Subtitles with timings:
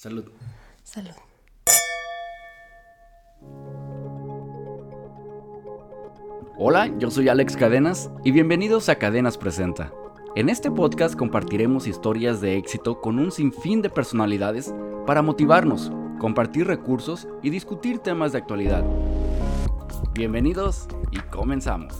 [0.00, 0.24] Salud.
[0.82, 1.10] Salud.
[6.56, 9.92] Hola, yo soy Alex Cadenas y bienvenidos a Cadenas Presenta.
[10.36, 14.74] En este podcast compartiremos historias de éxito con un sinfín de personalidades
[15.06, 18.82] para motivarnos, compartir recursos y discutir temas de actualidad.
[20.14, 21.92] Bienvenidos y comenzamos.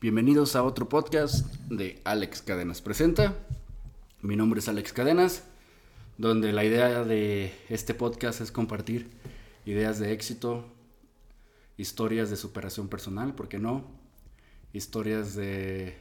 [0.00, 3.34] Bienvenidos a otro podcast de Alex Cadenas Presenta.
[4.22, 5.42] Mi nombre es Alex Cadenas,
[6.18, 9.10] donde la idea de este podcast es compartir
[9.66, 10.64] ideas de éxito,
[11.76, 13.86] historias de superación personal, ¿por qué no?
[14.72, 15.98] Historias de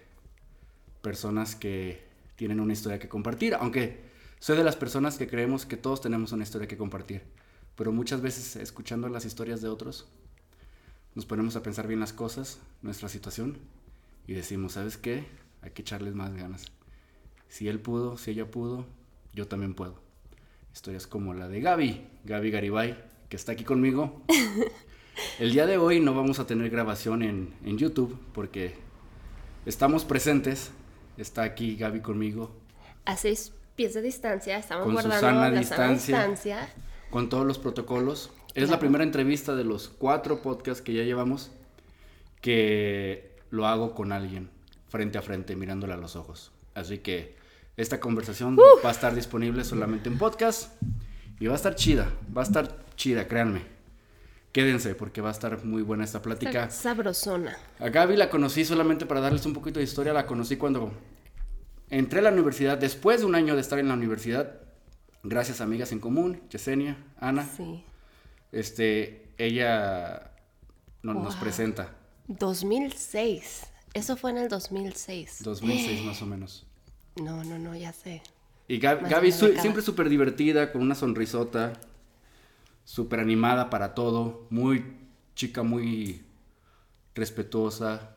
[1.01, 5.75] personas que tienen una historia que compartir, aunque soy de las personas que creemos que
[5.75, 7.23] todos tenemos una historia que compartir,
[7.75, 10.05] pero muchas veces escuchando las historias de otros
[11.15, 13.57] nos ponemos a pensar bien las cosas, nuestra situación,
[14.27, 15.25] y decimos, ¿sabes qué?
[15.61, 16.65] Hay que echarles más ganas.
[17.47, 18.85] Si él pudo, si ella pudo,
[19.33, 19.95] yo también puedo.
[20.73, 22.97] Historias como la de Gaby, Gaby Garibay,
[23.29, 24.21] que está aquí conmigo.
[25.39, 28.75] El día de hoy no vamos a tener grabación en, en YouTube porque
[29.65, 30.71] estamos presentes.
[31.17, 32.51] Está aquí Gaby conmigo.
[33.05, 36.17] A seis pies de distancia, estamos Con guardando Susana la distancia.
[36.17, 36.69] sana distancia.
[37.09, 38.29] con todos los protocolos.
[38.53, 41.51] Es la primera entrevista de los cuatro podcasts que ya llevamos
[42.41, 44.49] que lo hago con alguien,
[44.89, 46.51] frente a frente, mirándole a los ojos.
[46.75, 47.35] Así que
[47.77, 50.73] esta conversación va a estar disponible solamente en podcast
[51.39, 53.61] y va a estar chida, va a estar chida, créanme.
[54.51, 56.69] Quédense porque va a estar muy buena esta plática.
[56.71, 57.55] Sabrosona.
[57.79, 60.13] A Gaby la conocí solamente para darles un poquito de historia.
[60.13, 60.91] La conocí cuando
[61.91, 64.55] entré a la universidad, después de un año de estar en la universidad,
[65.21, 67.45] gracias a amigas en común, Yesenia, Ana.
[67.45, 67.83] Sí.
[68.51, 70.31] Este, ella
[71.03, 71.91] no- nos presenta,
[72.27, 73.67] 2006.
[73.93, 75.41] Eso fue en el 2006.
[75.43, 76.65] 2006 más o menos.
[77.15, 78.21] No, no, no, ya sé.
[78.67, 81.73] Y Gab- Más de Gaby su- siempre súper divertida, con una sonrisota,
[82.83, 84.83] súper animada para todo, muy
[85.35, 86.23] chica, muy
[87.15, 88.15] respetuosa,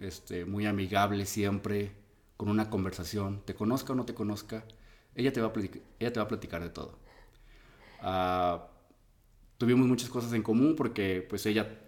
[0.00, 1.92] este, muy amigable siempre,
[2.36, 4.64] con una conversación, te conozca o no te conozca,
[5.14, 6.98] ella te va a platicar, ella te va a platicar de todo.
[8.00, 8.68] Ah,
[9.58, 11.78] tuvimos muchas cosas en común porque pues ella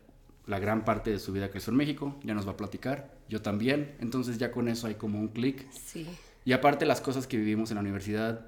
[0.50, 3.40] la gran parte de su vida creció en México, ya nos va a platicar, yo
[3.40, 5.70] también, entonces ya con eso hay como un clic.
[5.72, 6.06] Sí.
[6.44, 8.46] Y aparte las cosas que vivimos en la universidad,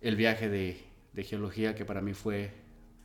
[0.00, 0.82] el viaje de,
[1.12, 2.52] de geología que para mí fue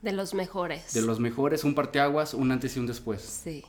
[0.01, 0.94] De los mejores.
[0.94, 3.21] de los mejores, un parteaguas, un antes y un después.
[3.21, 3.63] Sí,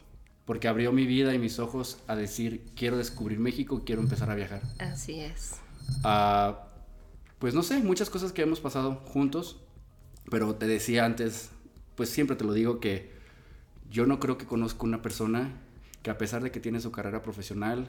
[0.47, 4.35] Porque abrió mi vida y mis ojos a decir, quiero descubrir México, quiero empezar a
[4.35, 4.63] viajar.
[4.79, 5.57] así es.
[6.03, 6.69] Ah,
[7.39, 9.61] pues no sé, muchas cosas que hemos pasado juntos,
[10.31, 11.51] pero te decía antes,
[11.97, 13.13] pues siempre te lo digo que
[13.91, 15.53] yo no creo que conozco una persona
[16.03, 17.89] que a pesar de que tiene su carrera profesional,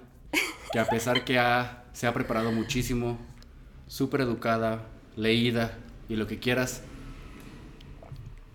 [0.71, 3.17] que a pesar que ha, se ha preparado muchísimo,
[3.87, 5.77] súper educada, leída
[6.09, 6.81] y lo que quieras,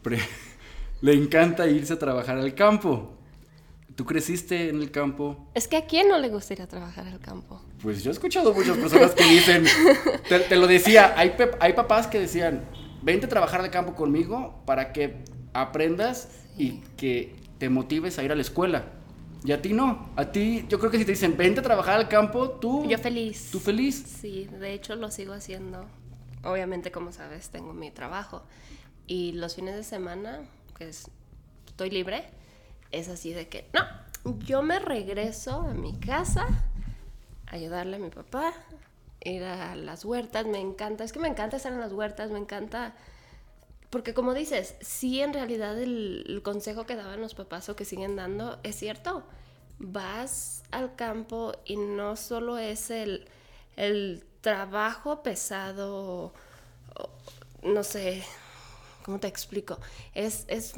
[0.02, 0.20] pre-
[1.02, 3.16] le encanta irse a trabajar al campo.
[3.96, 5.50] ¿Tú creciste en el campo?
[5.54, 7.60] Es que a quién no le gustaría trabajar al campo.
[7.82, 9.64] Pues yo he escuchado muchas personas que dicen,
[10.28, 12.64] te, te lo decía, hay, hay papás que decían,
[13.02, 16.28] vente a trabajar de campo conmigo para que aprendas
[16.60, 18.84] y que te motives a ir a la escuela.
[19.44, 21.94] Y a ti no, a ti yo creo que si te dicen, vente a trabajar
[21.94, 23.48] al campo, tú, Yo feliz.
[23.50, 23.96] tú feliz.
[24.20, 25.86] Sí, de hecho lo sigo haciendo.
[26.44, 28.42] Obviamente, como sabes, tengo mi trabajo.
[29.06, 30.40] Y los fines de semana,
[30.76, 31.10] que es-
[31.66, 32.24] estoy libre,
[32.90, 36.46] es así de que, no, yo me regreso a mi casa,
[37.46, 38.52] a ayudarle a mi papá,
[39.24, 42.38] ir a las huertas, me encanta, es que me encanta estar en las huertas, me
[42.38, 42.94] encanta...
[43.90, 47.84] Porque como dices, sí en realidad el, el consejo que daban los papás o que
[47.84, 49.24] siguen dando es cierto.
[49.78, 53.26] Vas al campo y no solo es el,
[53.76, 56.34] el trabajo pesado,
[57.62, 58.24] no sé,
[59.04, 59.78] ¿cómo te explico?
[60.14, 60.74] Es, es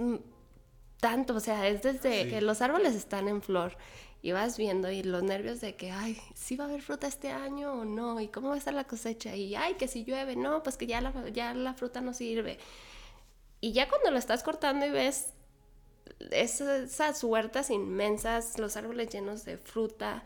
[1.01, 2.31] tanto, o sea, es desde Sí.
[2.31, 3.77] que los árboles están en flor
[4.23, 7.31] y vas viendo y los nervios de que, ay, sí va a haber fruta este
[7.31, 10.37] año o no, y cómo va a estar la cosecha, y ay, que si llueve,
[10.37, 12.59] no, pues que ya la, ya la fruta no sirve.
[13.63, 15.29] Y ya cuando lo estás cortando y ves
[16.33, 20.25] esas, huertas inmensas, los árboles llenos de fruta,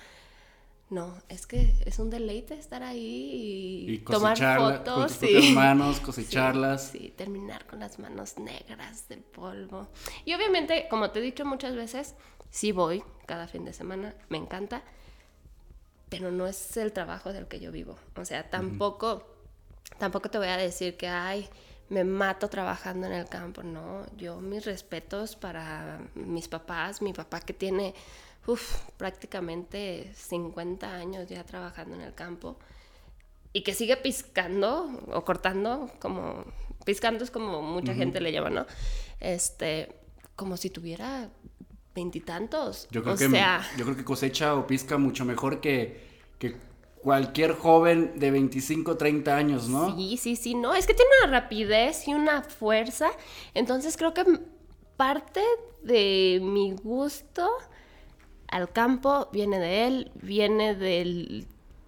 [0.89, 5.13] no, es que es un deleite estar ahí y, Y tomar fotos.
[5.13, 5.53] con tus sí.
[5.53, 6.89] manos, cosecharlas.
[6.89, 9.89] Sí, terminar con las manos negras del polvo.
[10.25, 12.15] Y obviamente, como te he dicho muchas veces,
[12.51, 14.83] sí voy cada fin de semana, me encanta,
[16.09, 17.99] pero no es el trabajo del que yo vivo.
[18.17, 19.27] O sea, tampoco,
[19.99, 21.51] tampoco te voy a decir que, ay,
[21.89, 23.63] me mato trabajando en el campo.
[23.63, 27.95] No, yo mis respetos para mis papás, mi papá que tiene
[28.47, 32.59] uf, prácticamente 50 años ya trabajando en el campo
[33.53, 36.45] y que sigue piscando o cortando, como
[36.85, 38.67] piscando es como mucha gente le llama, ¿no?
[39.19, 39.97] Este,
[40.37, 41.31] como si tuviera
[41.95, 42.87] veintitantos.
[42.91, 46.57] Yo creo o que sea, yo creo que cosecha o pisca mucho mejor que, que
[47.07, 49.95] cualquier joven de 25, 30 años, ¿no?
[49.95, 53.11] Sí, sí, sí, no, es que tiene una rapidez y una fuerza.
[53.55, 54.25] Entonces creo que
[54.97, 55.41] parte
[55.85, 57.49] de mi gusto
[58.49, 61.47] al campo viene de él, viene del...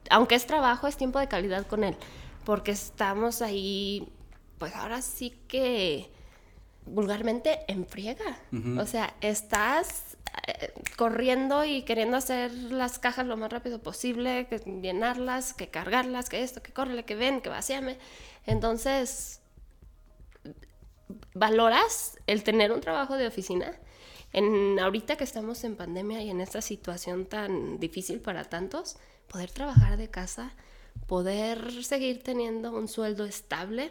[0.09, 1.97] Aunque es trabajo, es tiempo de calidad con él,
[2.45, 4.09] porque estamos ahí,
[4.59, 6.13] pues ahora sí que
[6.87, 8.39] vulgarmente en friega.
[8.79, 10.08] O sea, estás
[10.97, 16.43] corriendo y queriendo hacer las cajas lo más rápido posible, que llenarlas, que cargarlas, que
[16.43, 17.99] esto, que córrele, que ven, que vacíame.
[18.47, 19.41] Entonces,
[21.35, 23.73] valoras el tener un trabajo de oficina.
[24.33, 28.97] En ahorita que estamos en pandemia y en esta situación tan difícil para tantos,
[29.27, 30.55] poder trabajar de casa,
[31.07, 33.91] poder seguir teniendo un sueldo estable,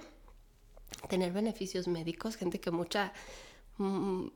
[1.09, 3.13] tener beneficios médicos, gente que mucha
[3.77, 4.27] mm,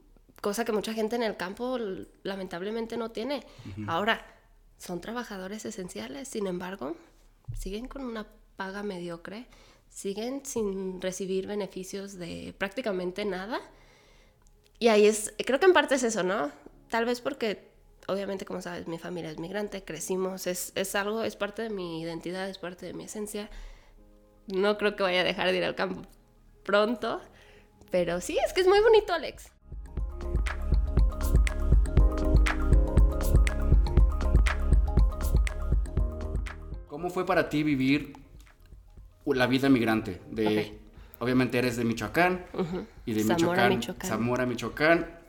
[0.42, 1.78] cosa que mucha gente en el campo
[2.24, 3.46] lamentablemente no tiene.
[3.88, 4.26] Ahora,
[4.78, 6.96] son trabajadores esenciales, sin embargo,
[7.58, 8.28] siguen con una
[8.58, 9.48] paga mediocre,
[9.90, 13.62] siguen sin recibir beneficios de prácticamente nada.
[14.80, 16.52] Y ahí es, creo que en parte es eso, ¿no?
[16.90, 17.70] Tal vez porque,
[18.08, 22.02] obviamente, como sabes, mi familia es migrante, crecimos, es, es algo, es parte de mi
[22.02, 23.50] identidad, es parte de mi esencia.
[24.48, 26.02] No creo que vaya a dejar de ir al campo
[26.64, 27.22] pronto,
[27.92, 29.52] pero sí, es que es muy bonito, Alex.
[36.92, 38.12] ¿Cómo fue para ti vivir
[39.26, 40.20] la vida migrante?
[40.30, 40.78] De,
[41.20, 42.44] Obviamente eres de Michoacán
[43.06, 45.20] y de Zamora, Michoacán, Michoacán, Zamora, Michoacán,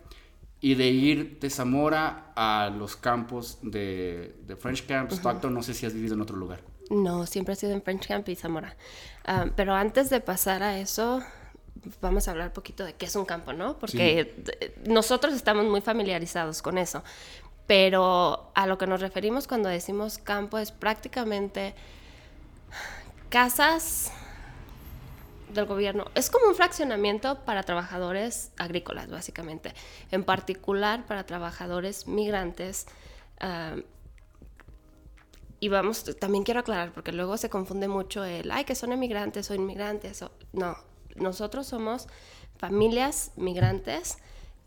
[0.60, 5.86] y de ir de Zamora a los campos de, French Camp, Stockton, no sé si
[5.86, 6.62] has vivido en otro lugar.
[6.90, 8.74] No, siempre he sido en French Camp y Zamora.
[9.24, 11.22] Ah, pero antes de pasar a eso,
[12.00, 13.78] vamos a hablar un poquito de qué es un campo, ¿no?
[13.78, 14.34] Porque
[14.88, 17.04] nosotros estamos muy familiarizados con eso.
[17.66, 21.74] Pero a lo que nos referimos cuando decimos campo es prácticamente
[23.28, 24.12] casas
[25.52, 26.06] del gobierno.
[26.14, 29.74] Es como un fraccionamiento para trabajadores agrícolas, básicamente.
[30.10, 32.86] En particular para trabajadores migrantes.
[33.40, 33.76] Ah,
[35.60, 39.48] y vamos, también quiero aclarar, porque luego se confunde mucho el, ay, que son emigrantes
[39.48, 40.24] o inmigrantes.
[40.52, 40.76] no,
[41.14, 42.08] nosotros somos
[42.56, 44.18] familias migrantes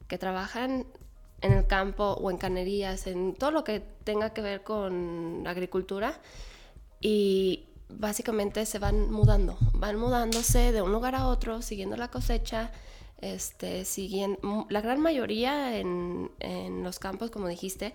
[0.08, 0.86] que trabajan
[1.46, 6.20] en el campo o en canerías, en todo lo que tenga que ver con agricultura.
[7.02, 12.72] Y básicamente se van mudando, van mudándose de un lugar a otro, siguiendo la cosecha,
[13.22, 17.94] este, siguiendo, la gran mayoría en, en los campos, como dijiste,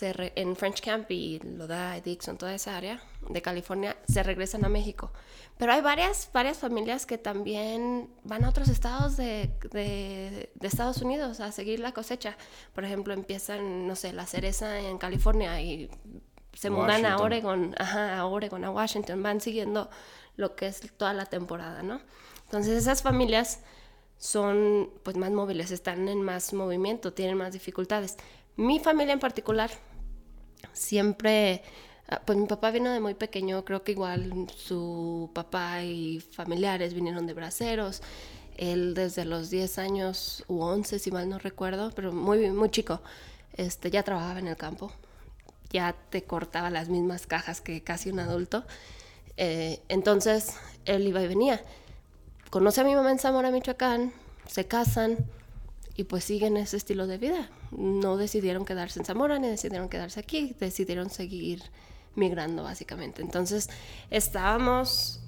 [0.00, 5.12] en French Camp y Lodi, Dixon, toda esa área de California, se regresan a México.
[5.58, 11.40] Pero hay varias, varias familias que también van a otros estados de, de, Estados Unidos
[11.40, 12.36] a seguir la cosecha.
[12.74, 15.90] Por ejemplo, empiezan, no sé, la cereza en California y
[16.54, 19.90] se mudan a Oregon, ajá, a Oregon, a Washington, van siguiendo
[20.36, 22.00] lo que es toda la temporada, ¿no?
[22.44, 23.60] Entonces esas familias
[24.18, 28.16] son pues más móviles, están en más movimiento, tienen más dificultades.
[28.56, 29.70] Mi familia en particular,
[30.72, 31.62] siempre,
[32.08, 36.94] ah, pues mi papá vino de muy pequeño, creo que igual su papá y familiares
[36.94, 38.02] vinieron de braceros.
[38.56, 43.00] Él desde los 10 años u 11, si mal no recuerdo, pero muy, muy chico,
[43.54, 44.92] este, ya trabajaba en el campo.
[45.70, 48.64] Ya te cortaba las mismas cajas que casi un adulto.
[49.38, 51.62] Eh, entonces, él iba y venía.
[52.50, 54.12] Conoce a mi mamá en Zamora, Michoacán,
[54.46, 55.16] se casan,
[55.96, 57.50] y pues siguen ese estilo de vida.
[57.70, 61.62] No decidieron quedarse en Zamora ni decidieron quedarse aquí, decidieron seguir
[62.14, 63.22] migrando básicamente.
[63.22, 63.68] Entonces
[64.10, 65.20] estábamos,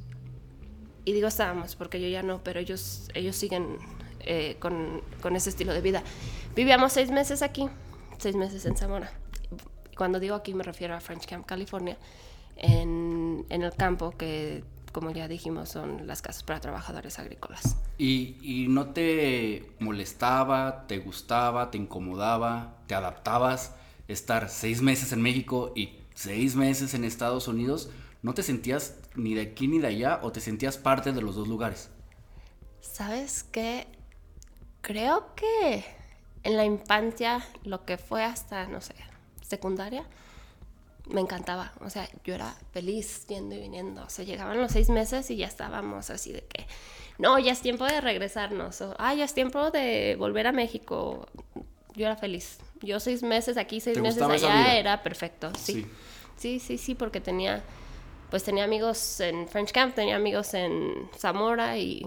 [1.05, 3.79] y digo estábamos porque yo ya no, pero ellos, ellos siguen
[4.21, 6.03] eh, con, con, ese estilo de vida.
[6.55, 7.69] Vivíamos seis meses aquí,
[8.19, 9.13] seis meses en Zamora.
[9.97, 11.97] Cuando digo aquí me refiero a French Camp, California,
[12.57, 17.77] en, en el campo que como ya dijimos, son las casas para trabajadores agrícolas.
[17.99, 23.75] ¿Y, no te molestaba, te gustaba, te incomodaba, te adaptabas
[24.07, 27.91] estar seis meses en México y seis meses en Estados Unidos?
[28.23, 31.35] ¿No te sentías ni de aquí ni de allá o te sentías parte de los
[31.35, 31.91] dos lugares?
[32.81, 33.89] ¿Sabes qué?
[34.81, 35.85] Creo que
[36.45, 38.95] en la infancia, lo que fue hasta, no sé,
[39.43, 40.07] secundaria,
[41.07, 41.73] me encantaba.
[41.81, 44.05] O sea, yo era feliz yendo y viniendo.
[44.05, 46.67] O sea, llegaban los seis meses y ya estábamos así de que,
[47.19, 48.81] no, ya es tiempo de regresarnos.
[48.81, 51.27] O, ah, ya es tiempo de volver a México.
[51.95, 52.59] Yo era feliz.
[52.81, 55.75] Yo seis meses aquí, seis ¿Te meses allá, era perfecto, sí.
[55.75, 55.87] Sí.
[56.37, 57.63] Sí, sí, sí, porque tenía,
[58.31, 62.05] pues tenía amigos en French Camp, tenía amigos en Zamora y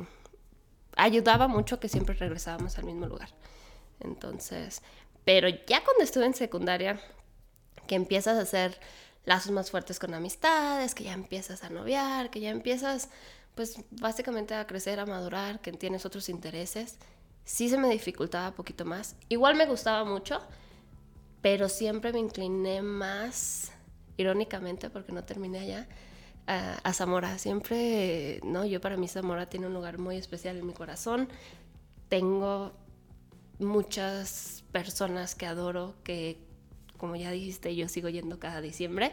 [0.98, 3.30] ayudaba mucho que siempre regresábamos al mismo lugar.
[4.02, 4.82] Entonces,
[5.24, 7.00] pero ya cuando estuve en secundaria,
[7.88, 8.80] que empiezas a hacer
[9.26, 13.10] lazos más fuertes con amistades, que ya empiezas a noviar, que ya empiezas,
[13.56, 16.98] pues básicamente a crecer, a madurar, que tienes otros intereses,
[17.44, 19.16] sí se me dificultaba un poquito más.
[19.28, 20.42] Igual me gustaba mucho,
[21.42, 23.72] pero siempre me incliné más,
[24.16, 25.88] irónicamente, porque no terminé allá,
[26.48, 27.38] a, a Zamora.
[27.38, 31.28] Siempre, no, yo para mí Zamora tiene un lugar muy especial en mi corazón.
[32.08, 32.72] Tengo
[33.60, 36.47] muchas personas que adoro, que
[36.98, 39.12] como ya dijiste, yo sigo yendo cada diciembre.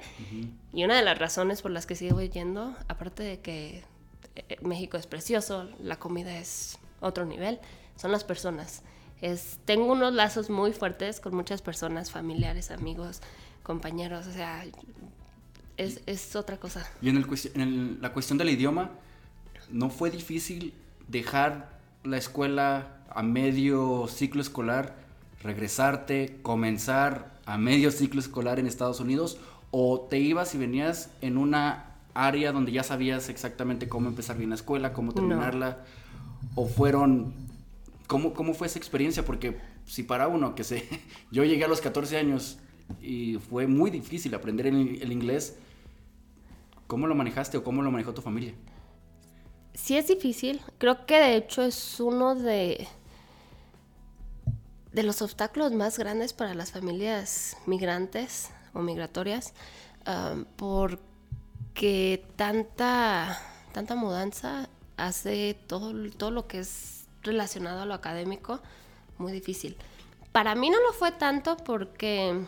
[0.72, 3.82] Y una de las razones por las que sigo yendo, aparte de que
[4.36, 7.58] eh, México es precioso, la comida es otro nivel,
[7.96, 8.82] son las personas.
[9.20, 13.20] Es, tengo unos lazos muy fuertes con muchas personas, familiares, amigos,
[13.62, 14.64] compañeros, o sea,
[15.76, 16.88] es, es otra cosa.
[17.02, 18.90] Y en, el en el- la cuestión del idioma,
[19.70, 20.74] ¿no fue difícil
[21.08, 24.94] dejar la escuela a medio ciclo escolar,
[25.42, 29.38] regresarte, comenzar a medio ciclo escolar en Estados Unidos?
[29.70, 34.50] ¿O te ibas y venías en una área donde ya sabías exactamente cómo empezar bien
[34.50, 35.84] la escuela, cómo terminarla?
[36.54, 37.34] ¿O fueron...
[38.06, 39.24] ¿Cómo, ¿Cómo fue esa experiencia?
[39.24, 40.86] Porque si para uno que sé,
[41.30, 42.58] yo llegué a los 14 años
[43.00, 45.56] y fue muy difícil aprender el, el inglés,
[46.86, 48.54] ¿Cómo lo manejaste o cómo lo manejó tu familia?
[49.72, 50.60] Sí es difícil.
[50.78, 52.86] Creo que de hecho es uno de,
[54.94, 59.52] de los obstáculos más grandes para las familias migrantes o migratorias,
[60.56, 63.40] porque tanta,
[63.72, 68.62] tanta mudanza hace todo, todo lo que es relacionado a lo académico
[69.18, 69.76] muy difícil.
[70.30, 72.44] Para mí no lo fue tanto porque,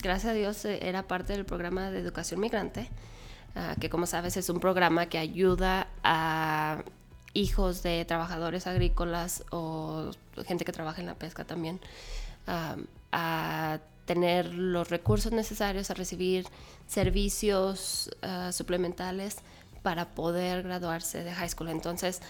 [0.00, 2.88] gracias a Dios, eh, era parte del programa de educación migrante,
[3.56, 6.84] ah, que como sabes es un programa que ayuda a
[7.34, 10.10] hijos de trabajadores agrícolas o
[10.46, 11.80] gente que trabaja en la pesca también
[12.46, 12.76] ah,
[13.12, 16.46] a tener los recursos necesarios a recibir
[16.88, 19.36] servicios ah, suplementales
[19.82, 21.68] para poder graduarse de high school.
[21.68, 22.20] Entonces,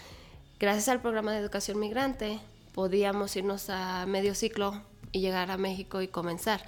[0.59, 2.39] gracias al programa de educación migrante,
[2.73, 4.81] podíamos irnos a medio ciclo
[5.11, 6.63] y llegar a México y comenzar.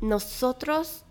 [0.00, 1.04] Nosotros,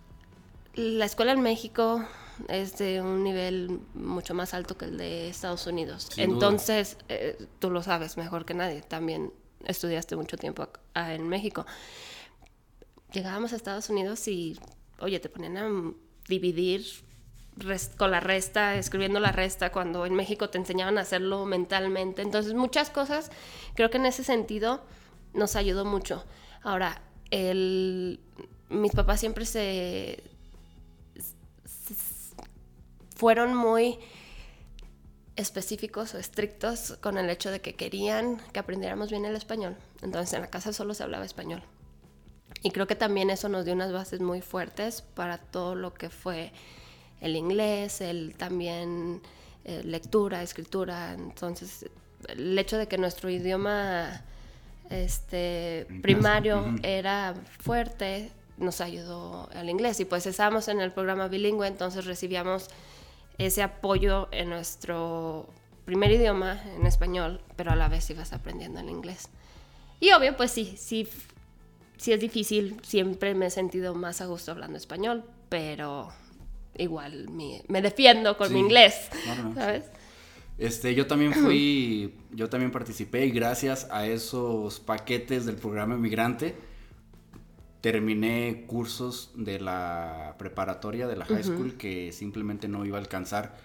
[0.73, 2.03] la escuela en México
[2.47, 6.07] es de un nivel mucho más alto que el de Estados Unidos.
[6.11, 6.23] Sin.
[6.31, 8.81] Entonces, eh, tú lo sabes mejor que nadie.
[8.81, 9.31] También
[9.65, 11.65] estudiaste mucho tiempo ah, en México.
[13.13, 14.57] Llegábamos a Estados Unidos y,
[14.99, 15.93] oye, te ponían a
[16.27, 16.85] dividir
[17.97, 22.21] con la resta, escribiendo la resta, cuando en México te enseñaban a hacerlo mentalmente.
[22.21, 23.29] Entonces, muchas cosas,
[23.75, 24.81] creo que en ese sentido
[25.33, 26.23] nos ayudó mucho.
[26.63, 28.19] Ahora, el,
[28.69, 30.23] mis papás siempre se-
[33.21, 33.99] fueron muy
[35.35, 39.77] específicos o estrictos con el hecho de que querían que aprendiéramos bien el español.
[40.01, 41.61] Entonces, en la casa solo se hablaba español.
[42.63, 46.09] Y creo que también eso nos dio unas bases muy fuertes para todo lo que
[46.09, 46.51] fue
[47.19, 49.21] el inglés, el también
[49.65, 51.13] eh, lectura, escritura.
[51.13, 51.85] Entonces,
[52.27, 54.23] el hecho de que nuestro idioma
[54.89, 59.99] este, primario era fuerte nos ayudó al inglés.
[59.99, 62.67] Y pues estábamos en el programa bilingüe, entonces recibíamos
[63.45, 65.47] ese apoyo en nuestro
[65.85, 69.29] primer idioma, en español, pero a la vez ibas aprendiendo el inglés.
[69.99, 71.07] Y obvio, pues sí, sí,
[71.97, 76.09] sí es difícil, siempre me he sentido más a gusto hablando español, pero
[76.77, 78.53] igual me defiendo con Sí.
[78.53, 79.85] mi inglés, No, no, no, ¿sabes?
[80.57, 86.55] Este, yo también fui, yo también participé y gracias a esos paquetes del programa migrante
[87.81, 93.55] terminé cursos de la preparatoria, de la high school, que simplemente no iba a alcanzar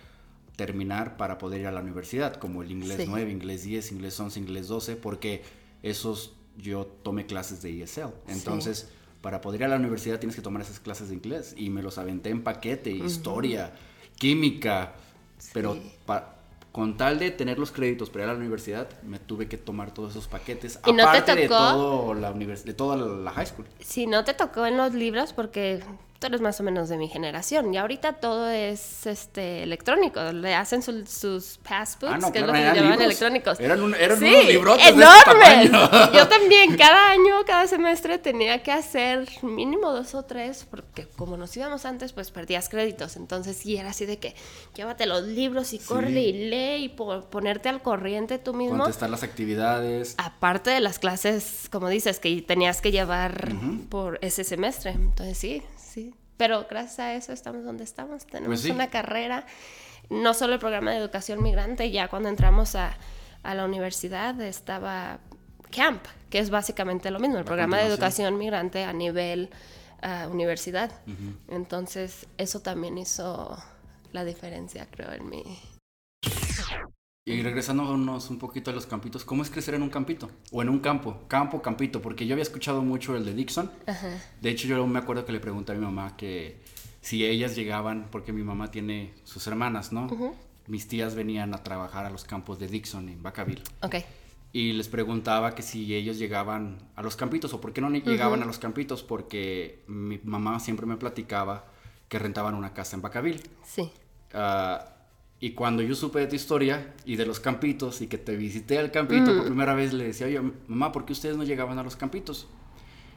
[0.57, 3.07] terminar para poder ir a la universidad, como el inglés Sí.
[3.07, 5.43] 9, inglés 10, inglés 11, inglés 12, porque
[5.83, 8.09] esos yo tomé clases de ESL.
[8.29, 8.89] Entonces,
[9.21, 11.83] para poder ir a la universidad tienes que tomar esas clases de inglés y me
[11.83, 13.75] los aventé en paquete, historia,
[14.17, 14.95] química,
[15.53, 16.36] pero pa-
[16.77, 19.95] con tal de tener los créditos para ir a la universidad, me tuve que tomar
[19.95, 23.65] todos esos paquetes, ¿Y no te aparte de, todo la de toda la high school.
[23.81, 25.83] Si no te tocó en los libros, porque
[26.27, 27.73] tú eres más o menos de mi generación.
[27.73, 30.21] Y ahorita todo es este electrónico.
[30.33, 33.61] Le hacen su- sus passbooks, Ah, no, que claro, es lo que electrónicos.
[33.61, 35.71] Eran un- eran sí, unos librotes de este enormes.
[36.15, 41.37] Yo también, cada año, cada semestre tenía que hacer mínimo dos o tres, porque como
[41.37, 43.17] nos íbamos antes, pues perdías créditos.
[43.17, 44.35] Entonces sí, era así de que
[44.75, 48.79] llévate los libros y corre y lee y po- ponerte al corriente tú mismo.
[48.79, 50.15] Contestar las actividades.
[50.19, 53.53] Aparte de las clases, como dices, que tenías que llevar
[53.89, 54.91] por ese semestre.
[54.91, 55.63] Entonces sí.
[56.37, 58.27] Pero gracias a eso estamos donde estamos.
[58.27, 58.71] Tenemos Pues sí.
[58.71, 59.47] una carrera,
[60.11, 62.97] no solo el programa de educación migrante, ya cuando entramos a,
[63.43, 65.19] a la universidad estaba
[65.71, 69.51] CAMP, que es básicamente lo mismo, el programa de educación migrante a nivel
[70.03, 70.91] ah, universidad.
[71.49, 73.57] Entonces eso también hizo
[74.13, 75.43] la diferencia, creo, en mi...
[77.29, 80.31] Y regresándonos un poquito a los campitos, ¿cómo es crecer en un campito?
[80.53, 83.69] O en un campo, campo, campito, porque yo había escuchado mucho el de Dixon.
[83.85, 84.11] Ajá.
[84.41, 86.63] De hecho, yo me acuerdo que le pregunté a mi mamá que
[87.01, 90.07] si ellas llegaban, porque mi mamá tiene sus hermanas, ¿no?
[90.69, 93.65] Mis tías venían a trabajar a los campos de Dixon en Vacaville.
[93.83, 93.97] Ok.
[94.53, 98.41] Y les preguntaba que si ellos llegaban a los campitos o por qué no llegaban
[98.45, 101.65] a los campitos, porque mi mamá siempre me platicaba
[102.09, 103.43] que rentaban una casa en Vacaville.
[103.65, 103.91] Sí.
[104.33, 104.93] Ah,
[105.41, 108.79] y cuando yo supe de tu historia y de los campitos y que te visité
[108.79, 111.83] al campito por primera vez, le decía, oye, mamá, ¿por qué ustedes no llegaban a
[111.83, 112.47] los campitos?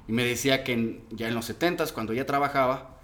[0.08, 3.00] Y me decía que en- ya en los 70s, cuando ella trabajaba,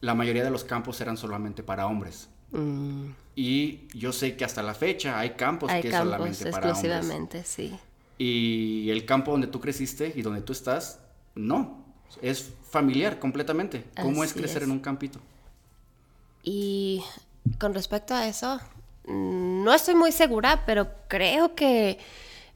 [0.00, 2.28] la mayoría de los campos eran solamente para hombres.
[2.52, 3.08] Mm.
[3.36, 6.72] Y yo sé que hasta la fecha hay campos Hay que es campos solamente para
[6.72, 6.84] hombres.
[6.84, 7.76] exclusivamente, sí.
[8.18, 11.00] Y el campo donde tú creciste y donde tú estás,
[11.34, 11.84] no.
[12.22, 13.84] Es familiar completamente.
[14.00, 14.68] ¿Cómo es Así crecer es.
[14.68, 15.20] en un campito?
[16.42, 17.02] Y
[17.58, 18.60] con respecto a eso,
[19.06, 21.98] no estoy muy segura, pero creo que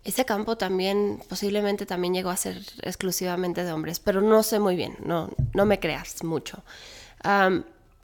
[0.04, 4.76] ese campo también, posiblemente también llegó a ser exclusivamente de hombres, pero no sé muy
[4.76, 6.62] bien, no, no me creas mucho.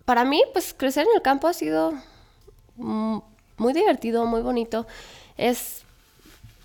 [0.06, 1.92] Para mí, pues crecer en el campo ha sido
[2.76, 3.18] mm,
[3.56, 4.86] muy divertido, muy bonito.
[5.36, 5.82] Es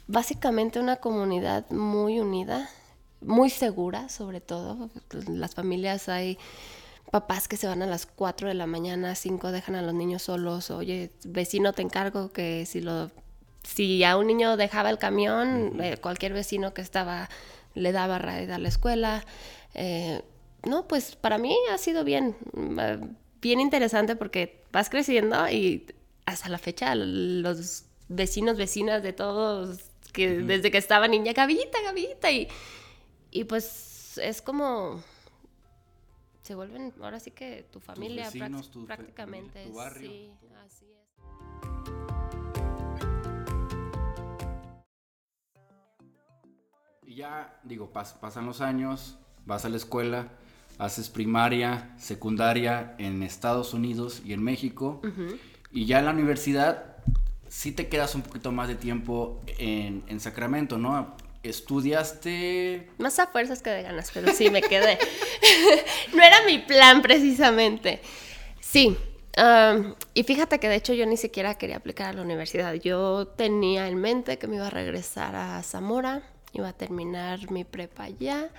[0.07, 2.69] básicamente una comunidad muy unida,
[3.21, 4.89] muy segura sobre todo.
[5.27, 6.37] Las familias hay
[7.11, 10.23] papás que se van a las 4 de la mañana, 5 dejan a los niños
[10.23, 10.71] solos.
[10.71, 13.11] Oye, vecino, te encargo que si lo
[13.63, 17.29] si a un niño dejaba el camión, eh, cualquier vecino que estaba
[17.75, 19.23] le daba raid a la escuela.
[19.73, 20.21] Eh,
[20.63, 22.79] no, pues para mí ha sido bien, mm,
[23.41, 25.85] bien interesante porque vas creciendo y
[26.25, 29.79] hasta la fecha los vecinos, vecinas de todos,
[30.13, 32.47] que desde que estaba niña, Gavita, Gavita, y,
[33.31, 35.01] y pues es como,
[36.41, 39.65] se vuelven ahora sí que tu familia vecinos, tu fe- prácticamente.
[39.67, 40.09] tu barrio.
[40.09, 40.31] Sí,
[40.65, 42.11] así es.
[47.05, 50.29] Y ya, digo, pas- pasan los años, vas a la escuela,
[50.77, 55.01] haces primaria, secundaria en Estados Unidos y en México.
[55.71, 56.97] Y ya en la universidad
[57.47, 61.15] sí te quedas un poquito más de tiempo en, en Sacramento, ¿no?
[61.43, 62.89] Estudiaste...
[62.97, 64.99] Más a fuerzas que de ganas, pero sí me quedé.
[66.13, 68.01] no era mi plan precisamente.
[68.59, 68.95] Sí.
[70.13, 72.73] y fíjate que de hecho yo ni siquiera quería aplicar a la universidad.
[72.75, 76.21] Yo tenía en mente que me iba a regresar a Zamora,
[76.53, 78.49] iba a terminar mi prepa allá,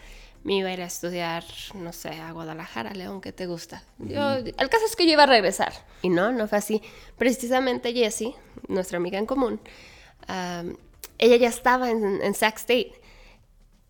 [0.45, 3.85] me iba a ir a estudiar, no sé, a Guadalajara, León, ¿qué te gusta?
[3.99, 5.73] Yo, el caso es que yo iba a regresar.
[6.03, 6.83] Y no, no fue así.
[7.17, 8.35] Precisamente Jessie,
[8.67, 9.61] nuestra amiga en común,
[11.23, 13.01] ella ya estaba en, en Sac State.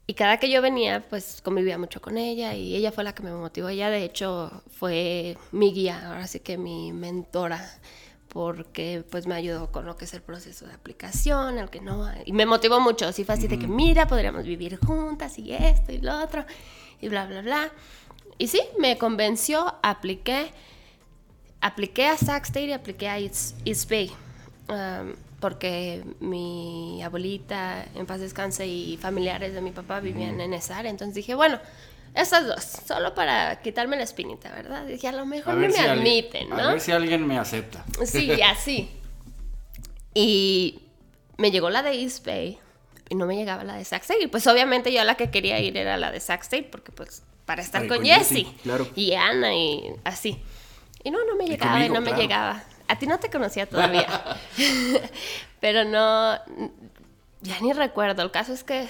[0.07, 3.23] Y cada que yo venía, pues convivía mucho con ella y ella fue la que
[3.23, 3.71] me motivó.
[3.71, 7.67] Ella, de hecho, fue mi guía, ahora sí que mi mentora,
[8.29, 12.07] porque pues me ayudó con lo que es el proceso de aplicación, el que no.
[12.27, 13.07] Y me motivó mucho.
[13.07, 16.45] Así fue así de que, mira, podríamos vivir juntas y esto y lo otro,
[17.01, 17.73] y bla, bla, bla.
[18.37, 20.53] Y sí, me convenció, apliqué.
[21.63, 24.13] Apliqué a Sac State y apliqué a East, East Bay.
[24.69, 30.79] um, porque mi abuelita, en paz descanse, y familiares de mi papá vivían en esa
[30.79, 30.89] área.
[30.89, 31.59] Entonces dije, bueno,
[32.15, 34.87] esas dos, solo para quitarme la espinita, ¿verdad?
[34.87, 36.57] Dije, a lo mejor no me si admiten, ¿no?
[36.57, 37.85] A ver si alguien me acepta.
[38.07, 38.89] Sí, así.
[40.15, 40.83] Y
[41.39, 42.61] me llegó la de East Bay
[43.09, 44.23] y no me llegaba la de Sac State.
[44.23, 47.25] Y pues obviamente yo la que quería ir era la de Sac State porque pues
[47.47, 48.87] para estar ir con, con Jessie Jessie, claro.
[48.95, 50.41] y Ana y así.
[51.03, 52.63] Y no, no me llegaba y conmigo, no me llegaba.
[52.93, 54.07] A ti no te conocía todavía.
[55.61, 56.37] Pero no,
[57.41, 58.21] ya ni recuerdo.
[58.21, 58.87] El caso es que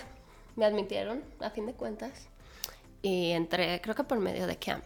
[0.57, 2.27] me admitieron, a fin de cuentas.
[3.01, 4.83] Y entré, creo que por medio de camp.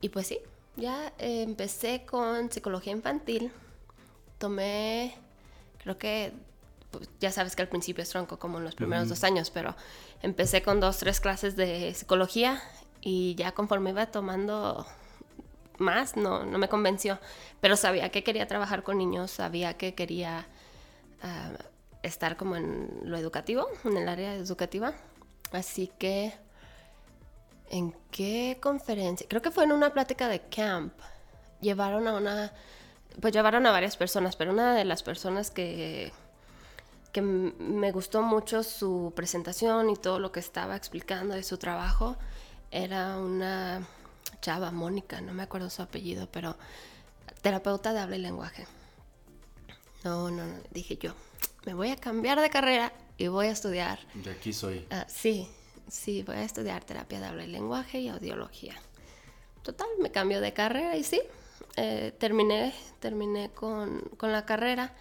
[0.00, 0.38] Y pues sí,
[0.76, 3.50] ya eh, empecé con psicología infantil.
[4.38, 5.16] Tomé,
[5.78, 6.32] creo que,
[6.92, 9.74] pues, ya sabes que al principio es tronco como en los primeros dos años, pero
[10.22, 12.62] empecé con dos, tres clases de psicología
[13.00, 14.86] y ya conforme iba tomando
[15.78, 17.18] más, no, no me convenció,
[17.60, 20.46] pero sabía que quería trabajar con niños, sabía que quería
[21.22, 21.52] ah,
[22.02, 24.94] estar como en lo educativo, en el área educativa,
[25.52, 26.32] así que
[27.70, 29.26] ¿en qué conferencia?
[29.28, 30.94] Creo que fue en una plática de camp,
[31.60, 32.52] llevaron a una,
[33.20, 36.12] pues llevaron a varias personas, pero una de las personas que
[37.16, 42.18] que me gustó mucho su presentación y todo lo que estaba explicando de su trabajo.
[42.70, 43.86] Era una
[44.40, 46.56] chava, Mónica, no me acuerdo su apellido, pero
[47.42, 48.66] terapeuta de habla y lenguaje.
[50.04, 51.14] No, no, no, dije yo,
[51.64, 53.98] me voy a cambiar de carrera y voy a estudiar.
[54.14, 54.86] De aquí soy.
[54.90, 55.48] Ah, sí,
[55.88, 58.74] sí, voy a estudiar terapia de habla y lenguaje y audiología.
[59.62, 61.20] Total, me cambio de carrera y sí,
[61.76, 64.94] eh, terminé, terminé con, con la carrera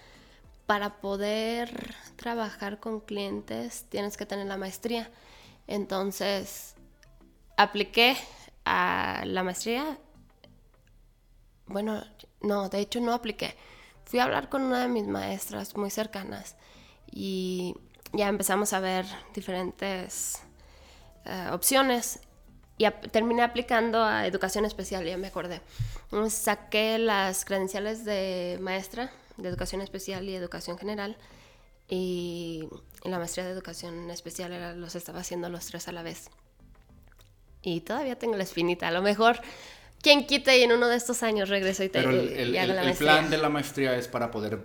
[0.65, 5.09] para poder trabajar con clientes tienes que tener la maestría.
[5.67, 6.75] Entonces,
[7.57, 8.17] apliqué
[8.65, 9.97] a la maestría.
[11.67, 12.03] Bueno,
[12.41, 13.55] no, de hecho no apliqué.
[14.05, 16.55] Fui a hablar con una de mis maestras muy cercanas
[17.11, 17.75] y
[18.13, 20.41] ya empezamos a ver diferentes
[21.25, 22.19] eh, opciones
[22.77, 25.61] y terminé aplicando a educación especial, ya me acordé.
[26.29, 31.17] Saqué las credenciales de maestra de educación especial y educación general.
[31.87, 32.67] Y,
[33.03, 36.31] la maestría de educación especial los estaba haciendo los tres a la vez.
[37.65, 38.87] Y todavía tengo la espinita.
[38.87, 39.41] A lo mejor,
[40.01, 43.29] quien quite y en uno de estos años regreso y te Pero el, el, plan
[43.29, 44.59] de la maestría es para poder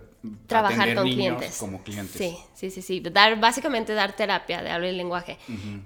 [0.46, 1.56] trabajar con clientes.
[1.56, 2.16] como clientes.
[2.16, 3.00] Sí, sí, sí, sí.
[3.00, 5.38] Dar, básicamente dar terapia de habla y lenguaje.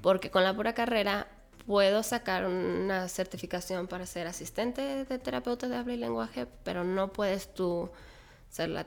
[0.03, 1.29] Porque con la pura carrera
[1.66, 7.12] puedo sacar una certificación para ser asistente de terapeuta de habla y lenguaje, pero no
[7.12, 7.90] puedes tú
[8.50, 8.87] ser la,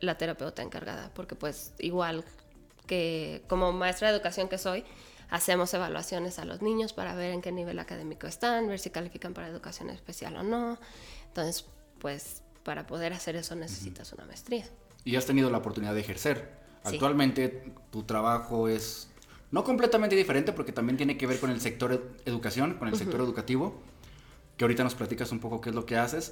[0.00, 2.24] la terapeuta encargada, porque pues igual
[2.86, 4.84] que como maestra de educación que soy,
[5.32, 9.32] hacemos evaluaciones a los niños para ver en qué nivel académico están, ver si califican
[9.32, 10.78] para educación especial o no.
[11.28, 11.64] Entonces,
[11.98, 14.66] pues para poder hacer eso necesitas una maestría.
[15.04, 16.50] Y has tenido la oportunidad de ejercer.
[16.84, 19.08] Actualmente tu trabajo es
[19.50, 23.22] no completamente diferente porque también tiene que ver con el sector educación, con el sector
[23.22, 23.80] educativo,
[24.58, 26.30] que ahorita nos platicas un poco qué es lo que haces,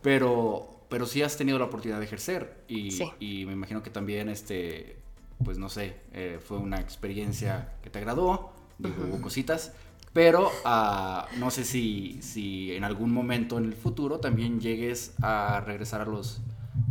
[0.00, 4.30] pero pero sí has tenido la oportunidad de ejercer y, y me imagino que también,
[4.30, 4.96] este,
[5.44, 9.72] pues no sé, eh, fue una experiencia que te agradó, hubo cositas,
[10.12, 15.60] pero ah, no sé si, si en algún momento en el futuro también llegues a
[15.60, 16.40] regresar a los,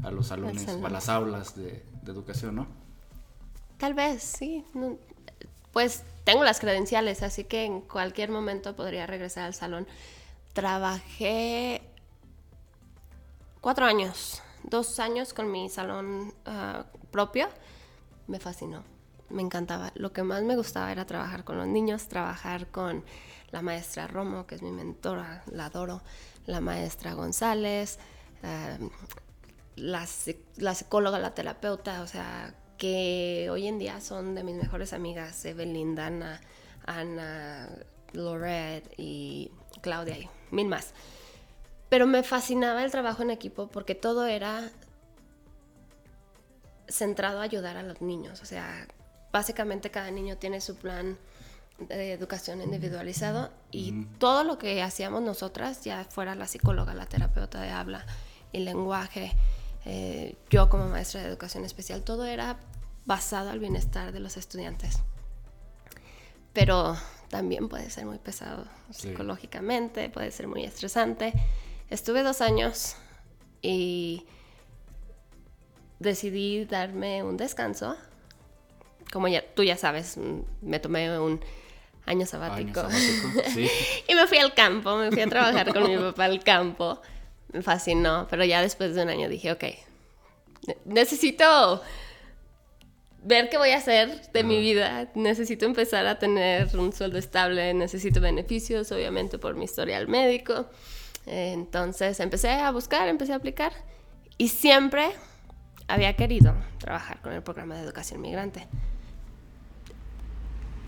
[0.03, 2.67] a los salones o a las aulas de, de, educación, ¿no?
[3.77, 4.63] Tal vez, sí.
[5.71, 9.87] pues tengo las credenciales, así que en cualquier momento podría regresar al salón.
[10.53, 11.81] Trabajé
[13.61, 17.47] cuatro años, dos años con mi salón ah, propio,
[18.27, 18.83] me fascinó,
[19.29, 19.91] me encantaba.
[19.95, 23.03] Lo que más me gustaba era trabajar con los niños, trabajar con
[23.51, 26.01] la maestra Romo, que es mi mentora, la adoro,
[26.45, 27.99] la maestra González,
[28.43, 28.77] ah,
[29.75, 30.07] la,
[30.57, 35.43] la, psicóloga, la terapeuta, o sea, que hoy en día son de mis mejores amigas,
[35.45, 36.41] Evelyn, Dana,
[36.85, 37.69] Ana,
[38.13, 40.93] Lorette y Claudia y mil más.
[41.89, 44.69] Pero me fascinaba el trabajo en equipo porque todo era
[46.87, 48.41] centrado a ayudar a los niños.
[48.41, 48.87] O sea,
[49.31, 51.17] básicamente cada niño tiene su plan
[51.79, 57.61] de educación individualizado y todo lo que hacíamos nosotras, ya fuera la psicóloga, la terapeuta
[57.61, 58.05] de habla
[58.51, 59.33] y lenguaje,
[59.85, 62.57] eh, yo como maestra de educación especial, todo era
[63.05, 64.99] basado al bienestar de los estudiantes.
[66.53, 66.97] Pero
[67.29, 71.33] también puede ser muy pesado psicológicamente, puede ser muy estresante.
[71.89, 72.95] Estuve dos años
[73.61, 74.25] y
[75.99, 77.95] decidí darme un descanso.
[79.11, 81.39] Como ya, tú ya sabes, mm, me tomé un
[82.05, 82.83] año sabático.
[84.07, 87.01] y me fui al campo, me fui a trabajar con mi papá al campo.
[87.53, 89.63] Me fascinó, pero ya después de un año dije, ok,
[90.85, 91.81] necesito
[93.23, 95.09] ver qué voy a hacer de mi vida.
[95.15, 100.65] Necesito empezar a tener un sueldo estable, necesito beneficios, obviamente por mi historial médico.
[101.25, 103.73] Entonces empecé a buscar, empecé a aplicar
[104.37, 105.11] y siempre
[105.87, 108.67] había querido trabajar con el programa de educación migrante.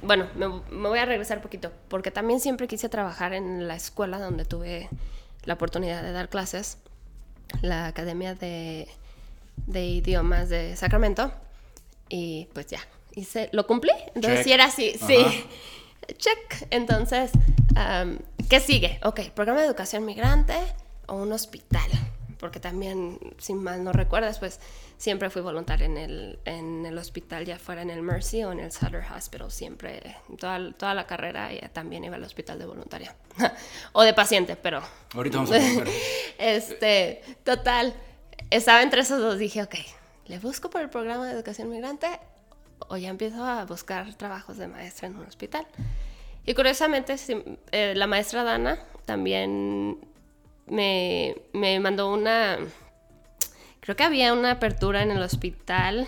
[0.01, 4.19] Bueno, me, voy a regresar un poquito, porque también siempre quise trabajar en la escuela
[4.19, 4.89] donde tuve
[5.43, 6.77] la oportunidad de dar clases,
[7.62, 8.88] la Academia de,
[9.67, 11.31] Idiomas de Sacramento,
[12.07, 12.79] y pues ya,
[13.13, 13.91] hice, lo cumplí.
[14.15, 15.45] Entonces, si era así, sí,
[16.17, 16.67] check.
[16.69, 17.31] Entonces,
[18.49, 18.99] ¿Qué sigue?
[19.03, 20.55] Ok, programa de educación migrante
[21.07, 21.89] o un hospital.
[22.39, 24.60] Porque también, si mal no recuerdas, pues
[24.97, 28.62] siempre fui voluntaria en el, en el hospital, ya fuera en el Mercy o en
[28.62, 33.13] el Sutter Hospital, siempre, toda, toda la carrera y también iba al hospital de voluntaria,
[33.91, 34.82] o de paciente, pero...
[35.13, 35.88] Ahorita vamos a ver.
[36.38, 37.93] este, total,
[38.49, 39.75] estaba entre esos dos, dije, ok,
[40.28, 42.08] ¿le busco por el programa de educación migrante
[42.88, 45.67] o ya empiezo a buscar trabajos de maestra en un hospital?
[46.45, 47.15] Y curiosamente,
[47.71, 49.99] eh, la maestra Dana también
[50.69, 52.58] me, me mandó una...
[53.79, 56.08] Creo que había una apertura en el hospital.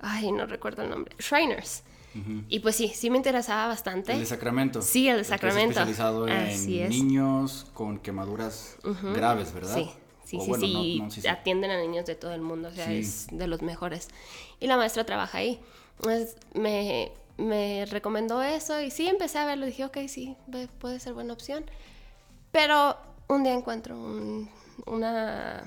[0.00, 1.14] Ay, no recuerdo el nombre.
[1.18, 1.82] Shriners.
[2.48, 4.12] Y pues sí, sí me interesaba bastante.
[4.12, 4.82] El de Sacramento.
[4.82, 5.80] Sí, el de Sacramento.
[5.80, 8.76] especializado en niños con quemaduras
[9.14, 9.74] graves, ¿verdad?
[9.74, 9.90] Sí.
[10.24, 13.60] Sí, sí, sí, atienden a niños de todo el mundo, o sea, es de los
[13.60, 14.08] mejores.
[14.60, 15.60] Y la maestra trabaja ahí.
[15.98, 19.66] Entonces, me, me recomendó eso y sí, empecé a verlo.
[19.66, 20.36] Dije, ok, sí,
[20.78, 21.64] puede ser buena opción.
[22.50, 22.96] Pero
[23.28, 23.96] un día encuentro
[24.86, 25.64] una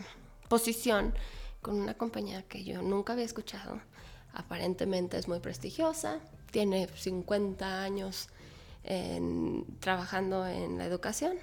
[0.48, 1.14] posición
[1.62, 3.82] con una compañía que yo nunca había escuchado.
[4.34, 6.20] Aparentemente es muy prestigiosa,
[6.52, 8.30] tiene 50 años
[9.80, 11.38] trabajando en la educación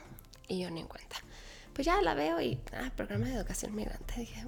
[0.47, 1.17] y yo ni en cuenta.
[1.73, 4.15] Pues ya la veo y, ah, programa de educación migrante.
[4.21, 4.47] Dije,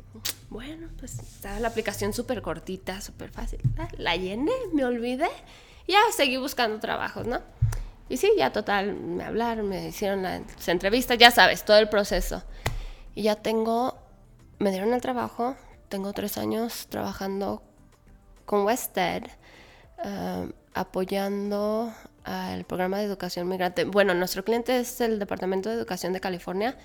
[0.50, 3.61] bueno, pues estaba la aplicación súper cortita, súper fácil.
[3.79, 5.29] Ah, la llené, me olvidé.
[5.87, 7.40] Y ya seguí buscando trabajos, ¿no?
[8.09, 12.43] Y sí, ya total, me hablaron, me hicieron la entrevista, ya sabes, todo el proceso.
[13.14, 13.97] Y ya tengo,
[14.59, 15.57] me dieron el trabajo,
[15.88, 17.62] tengo tres años trabajando
[18.45, 19.25] con Wested,
[20.05, 21.93] eh, apoyando
[22.25, 23.85] al programa de educación migrante.
[23.85, 26.77] Bueno, nuestro cliente es el Departamento de Educación de California,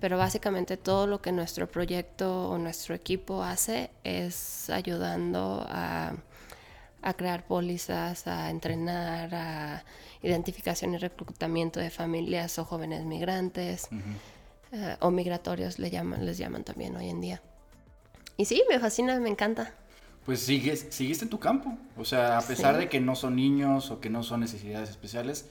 [0.00, 6.12] pero básicamente todo lo que nuestro proyecto o nuestro equipo hace es ayudando a
[7.02, 9.84] a crear pólizas, a entrenar, a
[10.22, 13.88] identificación y reclutamiento de familias o jóvenes migrantes
[14.72, 17.42] eh, o migratorios le llaman, les llaman también hoy en día.
[18.36, 19.74] Y sí, me fascina, me encanta.
[20.24, 23.90] Pues sigues, seguiste en tu campo, o sea, a pesar de que no son niños
[23.90, 25.48] o que no son necesidades especiales,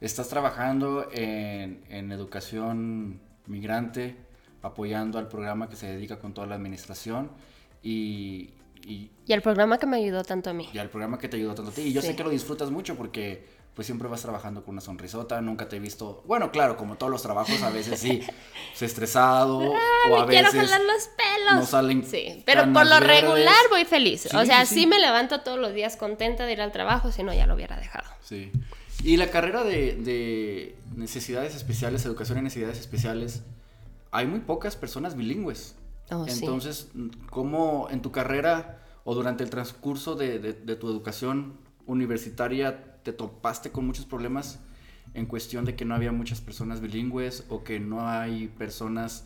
[0.00, 4.16] estás trabajando en, en educación migrante,
[4.62, 7.30] apoyando al programa que se dedica con toda la administración
[7.82, 8.54] y,
[8.86, 10.68] y, al programa que me ayudó tanto a mí.
[10.72, 11.82] Y al programa que te ayudó tanto a ti.
[11.82, 15.40] Y yo sé que lo disfrutas mucho porque pues siempre vas trabajando con una sonrisota,
[15.40, 18.22] nunca te he visto, bueno, claro, como todos los trabajos, a veces sí,
[18.74, 21.54] se estresado ah, o a veces quiero jalar los pelos.
[21.54, 24.32] No salen Sí, pero por lo regular voy feliz.
[24.34, 24.86] o sea, sí.
[24.86, 27.76] me levanto todos los días contenta de ir al trabajo, si no ya lo hubiera
[27.76, 28.08] dejado.
[28.22, 28.52] Sí.
[29.02, 33.42] Y la carrera de, de necesidades especiales, educación en necesidades especiales,
[34.14, 35.74] hay muy pocas personas bilingües.
[36.10, 36.88] Oh, Entonces,
[37.30, 43.86] ¿cómo en tu carrera o durante el transcurso de, tu educación universitaria te topaste con
[43.86, 44.58] muchos problemas
[45.14, 49.24] en cuestión de que no había muchas personas bilingües o que no hay personas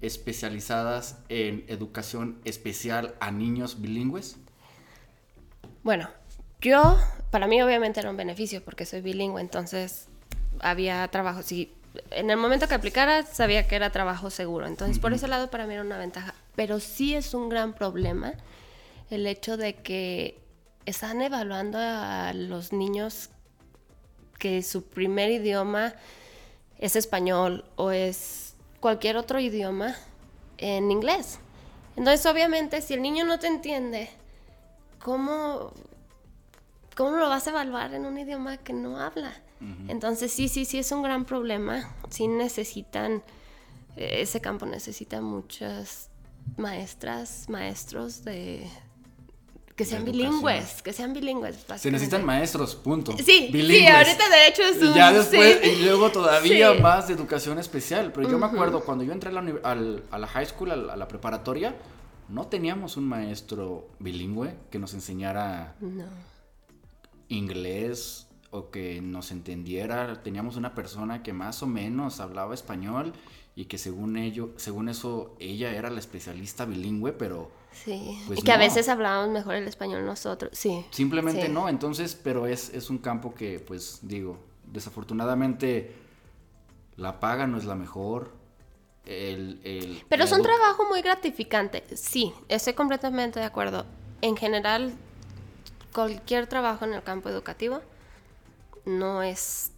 [0.00, 4.36] especializadas en educación especial a niños bilingües?
[5.82, 6.08] Bueno,
[6.60, 6.96] yo,
[7.30, 10.06] para mí obviamente era un beneficio porque soy bilingüe, entonces
[10.60, 11.42] había trabajo.
[11.42, 11.72] Si
[12.10, 14.66] en el momento que aplicara sabía que era trabajo seguro.
[14.66, 16.34] Entonces, por ese lado para mí era una ventaja.
[16.54, 18.34] Pero sí es un gran problema
[19.10, 20.38] el hecho de que
[20.88, 23.30] están evaluando a los niños
[24.38, 25.94] que su primer idioma
[26.78, 29.94] es español o es cualquier otro idioma
[30.56, 31.40] en inglés.
[31.96, 34.08] Entonces, obviamente, si el niño no te entiende,
[35.02, 35.72] ¿cómo,
[36.96, 39.32] cómo lo vas a evaluar en un idioma que no habla?
[39.88, 41.92] Entonces sí, sí, sí es un gran problema.
[42.10, 43.24] Sí necesitan,
[43.96, 46.10] eh, ese campo necesita muchas
[46.56, 48.68] maestras, maestros de
[49.78, 51.64] que sean bilingües, que sean bilingües.
[51.76, 53.12] Se necesitan maestros, punto.
[53.16, 54.92] Sí, sí, ahorita de hecho es un...
[54.92, 58.10] Ya después, y luego todavía más de educación especial.
[58.12, 61.06] Pero yo me acuerdo, cuando yo entré a la, a la high school, a la,
[61.06, 61.76] preparatoria,
[62.28, 65.76] no teníamos un maestro bilingüe que nos enseñara
[67.28, 70.24] inglés, o que nos entendiera.
[70.24, 73.12] Teníamos una persona que más o menos hablaba español
[73.54, 77.52] y que según ello, según eso, ella era la especialista bilingüe, pero
[77.84, 78.22] sí.
[78.26, 80.84] Pues y que a veces hablábamos mejor el español nosotros, sí.
[80.90, 85.94] Simplemente no, entonces, pero es, es un campo que, pues, digo, desafortunadamente
[86.96, 88.32] la paga no es la mejor.
[89.06, 93.86] El, el, pero es un trabajo muy gratificante, sí, estoy completamente de acuerdo.
[94.20, 94.92] En general,
[95.94, 97.80] cualquier trabajo en el campo educativo
[98.84, 99.72] no es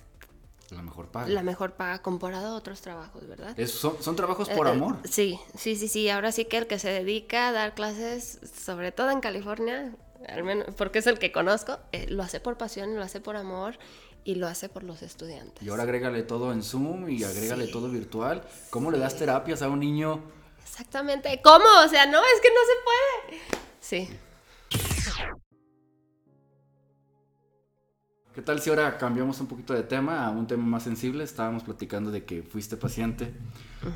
[0.73, 1.29] la mejor paga.
[1.29, 3.57] La mejor paga comparado a otros trabajos, ¿verdad?
[3.67, 4.97] son, trabajos por eh, amor.
[5.05, 6.09] Sí, sí, sí, sí.
[6.09, 9.95] Ahora sí que el que se dedica a dar clases, sobre todo en California,
[10.29, 13.37] al menos porque es el que conozco, eh, lo hace por pasión, lo hace por
[13.37, 13.79] amor
[14.25, 15.63] y lo hace por los estudiantes.
[15.63, 17.73] Y ahora agrégale todo en Zoom y agrégale Sí.
[17.73, 18.43] todo virtual.
[18.71, 20.21] ¿Cómo le das terapias a un niño?
[20.63, 21.41] Exactamente.
[21.43, 21.65] ¿Cómo?
[21.85, 23.43] O sea, no, es que no se puede.
[23.81, 24.19] Sí.
[28.35, 31.25] ¿Qué tal si ahora cambiamos un poquito de tema a un tema más sensible?
[31.25, 33.35] Estábamos platicando de que fuiste paciente.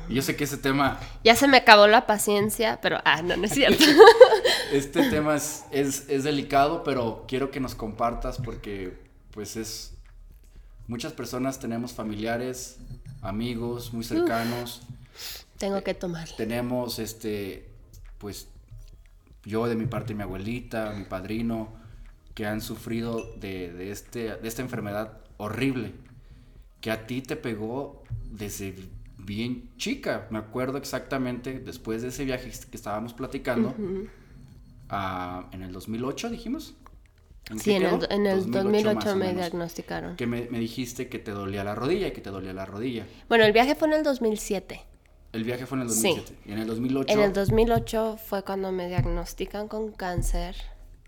[0.09, 3.37] Y yo sé que ese tema, Ya se me acabó la paciencia, pero ah, no,
[3.37, 3.81] no es cierto.
[4.73, 8.97] este tema es, es, es delicado, pero quiero que nos compartas porque
[9.31, 9.93] pues es...
[10.87, 12.77] Muchas personas tenemos familiares,
[13.21, 14.81] amigos muy cercanos.
[15.57, 16.27] Tengo que tomar.
[16.37, 17.69] Tenemos, este,
[18.17, 18.49] pues,
[19.45, 21.84] yo de mi parte, mi abuelita, mi padrino,
[22.35, 25.93] que han sufrido de, de este, de esta enfermedad horrible,
[26.81, 28.75] que a ti te pegó desde
[29.17, 30.27] bien chica.
[30.29, 33.73] Me acuerdo exactamente, después de ese viaje que estábamos platicando,
[34.89, 36.75] ah, en el 2008, dijimos.
[37.49, 39.35] ¿En Sí, en el, en el 2008, más o me menos.
[39.35, 40.15] diagnosticaron.
[40.15, 43.05] Que me, me dijiste que te dolía la rodilla y que te dolía la rodilla.
[43.29, 44.81] Bueno, el viaje fue en el 2007.
[45.31, 46.07] El viaje fue en el Sí.
[46.09, 46.41] 2007.
[46.49, 47.13] Y en el 2008...
[47.13, 50.55] En el 2008 fue cuando me diagnostican con cáncer,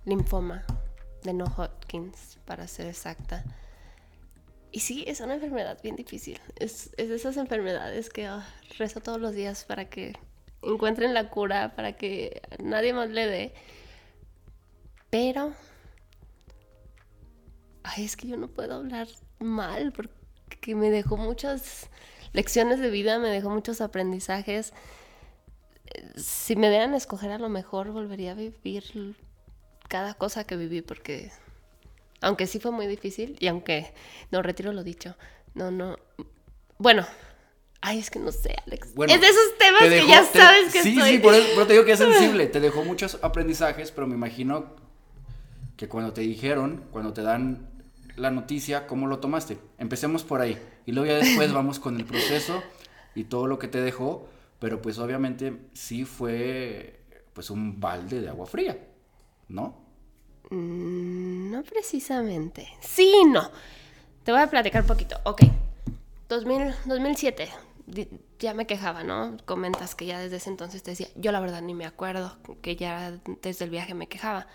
[0.06, 0.64] linfoma
[1.24, 3.44] de no Hodgkins, para ser exacta.
[4.72, 6.40] Y sí, es una enfermedad bien difícil.
[6.58, 10.14] Es, es de esas enfermedades que ah, rezo todos los días para que
[10.62, 13.54] encuentren la cura, para que nadie más le dé.
[15.10, 15.54] Pero...
[17.84, 19.08] Ay, es que yo no puedo hablar
[19.40, 21.90] mal porque me dejó muchas
[22.34, 24.74] lecciones de vida, me dejó muchos aprendizajes
[26.16, 29.18] si me dieran escoger, a lo mejor volvería a vivir
[29.88, 31.32] cada cosa que viví, porque
[32.22, 33.94] aunque sí fue muy difícil y aunque
[34.32, 35.16] no retiro lo dicho,
[35.54, 35.98] no, no.
[36.78, 37.06] Bueno,
[37.82, 38.94] ay, es que no sé, Alex.
[38.96, 41.12] Bueno, es de esos temas te que ya te- sabes que sí, estoy.
[41.14, 42.48] Sí, por eso, por eso te digo que es sensible.
[42.48, 44.76] Te dejó muchos aprendizajes, pero me imagino
[45.76, 47.70] que cuando te dijeron, cuando te dan
[48.16, 49.60] la noticia, ¿cómo lo tomaste?
[49.78, 50.60] Empecemos por ahí.
[50.86, 52.64] Y luego ya después vamos con el proceso
[53.16, 54.28] y todo lo que te dejó.
[54.60, 57.00] Pero pues obviamente sí fue
[57.34, 58.76] pues un balde de agua fría,
[59.50, 59.76] ¿no?
[60.50, 62.68] Mm, No precisamente.
[62.82, 63.50] Sí, no.
[64.24, 65.18] Te voy a platicar un poquito.
[65.24, 65.42] Ok.
[66.30, 67.50] 2000, 2007.
[67.86, 69.38] di- Ya me quejaba, ¿no?
[69.46, 72.76] Comentas que ya desde ese entonces te decía, yo la verdad ni me acuerdo, que
[72.76, 74.48] ya desde el viaje me quejaba.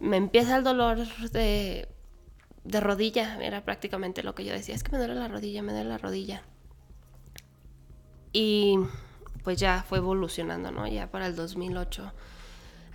[0.00, 0.98] Me empieza el dolor
[1.30, 1.86] de,
[2.64, 5.72] de rodilla, era prácticamente lo que yo decía, es que me duele la rodilla, me
[5.72, 6.42] duele la rodilla.
[8.32, 8.78] Y
[9.44, 10.86] pues ya fue evolucionando, ¿no?
[10.88, 12.12] Ya para el 2008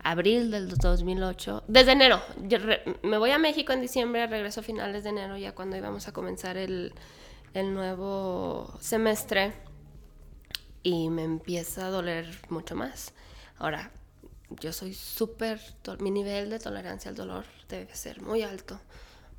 [0.03, 4.63] abril del 2008, desde enero, yo re- me voy a México en diciembre, regreso a
[4.63, 6.93] finales de enero, ya cuando íbamos a comenzar el,
[7.53, 9.53] el nuevo semestre,
[10.83, 13.13] y me empieza a doler mucho más.
[13.57, 13.91] Ahora,
[14.61, 15.59] yo soy súper,
[15.99, 18.79] mi nivel de tolerancia al dolor debe ser muy alto.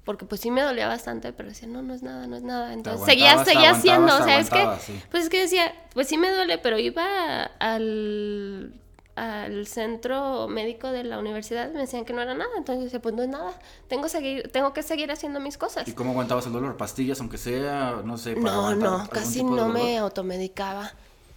[0.04, 2.72] Porque pues sí me dolía bastante, pero decía, no, no es nada, no es nada.
[2.72, 4.98] Entonces seguía, seguía haciendo, o sea, es que, sí.
[5.10, 8.74] pues es que decía, pues sí me duele, pero iba al,
[9.20, 12.50] al centro médico de la universidad me decían que no era nada.
[12.56, 13.52] Entonces yo decía, pues no es nada,
[13.86, 15.86] tengo, seguir, tengo que seguir haciendo mis cosas.
[15.86, 16.78] ¿Y cómo aguantabas el dolor?
[16.78, 18.00] ¿Pastillas, aunque sea?
[18.02, 18.34] No sé.
[18.34, 20.92] para No, no, casi no me automedicaba.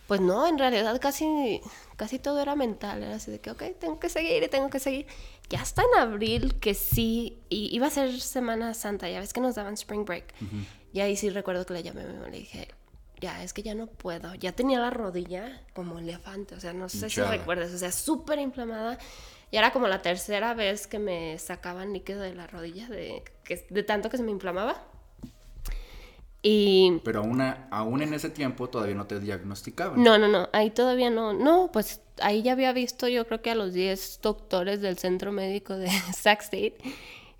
[0.07, 1.61] Pues no, en realidad casi,
[1.97, 3.03] casi todo era mental.
[3.03, 5.05] Era así de que, ok, tengo que seguir y tengo que seguir.
[5.49, 9.41] Ya hasta en abril, que sí, y iba a ser Semana Santa, ya ves que
[9.41, 10.33] nos daban Spring Break.
[10.93, 12.67] Y ahí sí recuerdo que le llamé a mi mamá y le dije,
[13.23, 14.35] ya, es que ya no puedo.
[14.35, 17.31] Ya tenía la rodilla como elefante, o sea, no sé Hinchada.
[17.31, 18.97] si recuerdas, o sea, súper inflamada.
[19.51, 23.65] Y era como la tercera vez que me sacaban líquido de la rodilla, de, que,
[23.69, 24.75] de tanto que se me inflamaba.
[26.41, 30.03] Y Pero aún, a- aún en ese tiempo todavía no te diagnosticaban.
[30.03, 31.33] no, no, no, ahí todavía no.
[31.33, 35.31] No, pues ahí ya había visto yo creo que a los 10 doctores del centro
[35.31, 36.77] médico de Sac State.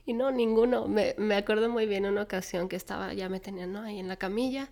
[0.06, 0.88] Y no, ninguno.
[0.88, 3.82] Me, me acuerdo muy bien una ocasión que estaba, ya me tenían ¿no?
[3.82, 4.70] ahí en la camilla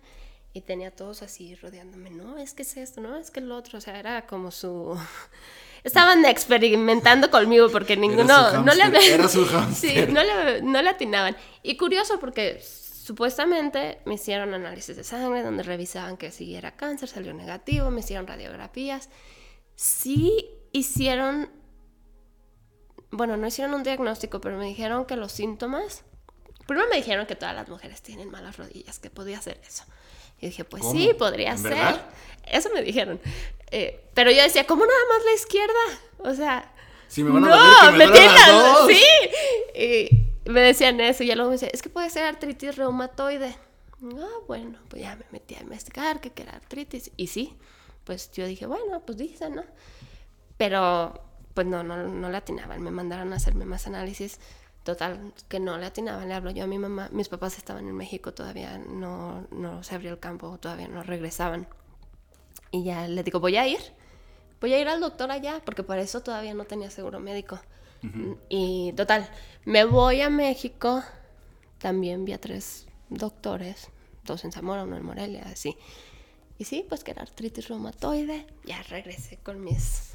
[0.54, 2.10] y tenía a todos así rodeándome.
[2.10, 3.78] No, es que es esto, no, es que lo otro.
[3.78, 4.98] O sea, era como su...
[5.84, 8.62] Estaban experimentando conmigo porque ninguno...
[8.62, 11.36] no le, era su Sí, no le, no le atinaban.
[11.62, 17.08] Y curioso porque supuestamente me hicieron análisis de sangre donde revisaban que si era cáncer,
[17.08, 19.08] salió negativo, me hicieron radiografías.
[19.74, 21.50] Sí hicieron,
[23.10, 26.04] bueno, no hicieron un diagnóstico, pero me dijeron que los síntomas,
[26.66, 29.84] primero me dijeron que todas las mujeres tienen malas rodillas, que podía ser eso.
[30.42, 30.92] Y dije, pues ¿Cómo?
[30.92, 31.70] sí, podría ¿En ser.
[31.70, 32.04] verdad?
[32.46, 33.18] Eso me dijeron.
[33.70, 36.00] Eh, pero yo decía, ¿cómo nada más la izquierda?
[36.18, 36.70] O sea,
[37.08, 37.48] Si me van a
[37.90, 38.88] no, me las- dos.
[38.88, 39.02] Sí.
[39.80, 43.56] Y me decían eso y ya luego me decían, es que puede ser artritis reumatoide.
[44.18, 47.10] Ah, bueno, pues ya me metí a investigar que era artritis.
[47.16, 47.56] Y sí,
[48.04, 49.64] pues yo dije, bueno, pues dicen, ¿no?
[50.56, 51.14] Pero,
[51.54, 52.82] pues no, no, no la atinaban.
[52.82, 54.38] Me mandaron a hacerme más análisis.
[54.84, 57.08] Total, que no le atinaban, le hablo yo a mi mamá.
[57.12, 61.68] Mis papás estaban en México todavía, no, no se abrió el campo, todavía no regresaban.
[62.72, 63.80] Y ya le digo, voy a ir,
[64.60, 67.60] voy a ir al doctor allá, porque por eso todavía no tenía seguro médico.
[68.48, 69.30] Y total,
[69.64, 71.04] me voy a México,
[71.78, 73.90] también vi a tres doctores,
[74.24, 75.76] dos en Zamora, uno en Morelia, así.
[76.58, 80.11] Y sí, pues que era artritis reumatoide, ya regresé con mis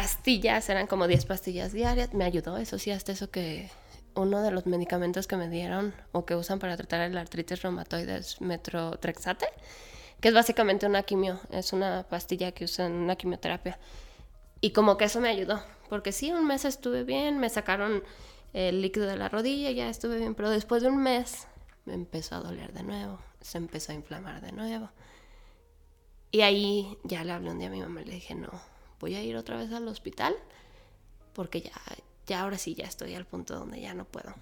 [0.00, 3.68] pastillas, eran como 10 pastillas diarias, me ayudó, eso sí, hasta eso que
[4.14, 8.18] uno de los medicamentos que me dieron o que usan para tratar el artritis reumatoide
[8.18, 9.48] es metrotrexate,
[10.20, 13.76] que es básicamente una quimio, es una pastilla que usan en una quimioterapia.
[14.60, 18.04] Y como que eso me ayudó, porque sí, un mes estuve bien, me sacaron
[18.52, 21.48] el líquido de la rodilla, ya estuve bien, pero después de un mes
[21.86, 24.90] me empezó a doler de nuevo, se empezó a inflamar de nuevo.
[26.30, 28.52] Y ahí ya le hablé un día a mi mamá le dije, no,
[29.00, 30.34] voy a ir otra vez al hospital
[31.32, 31.72] porque ya,
[32.26, 34.34] ya ahora sí ya estoy al punto donde ya no puedo.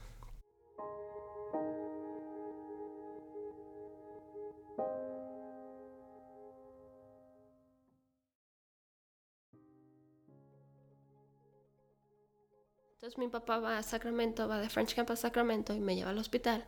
[12.95, 16.11] Entonces mi papá va a Sacramento, va de French Camp a Sacramento y me lleva
[16.11, 16.65] al hospital.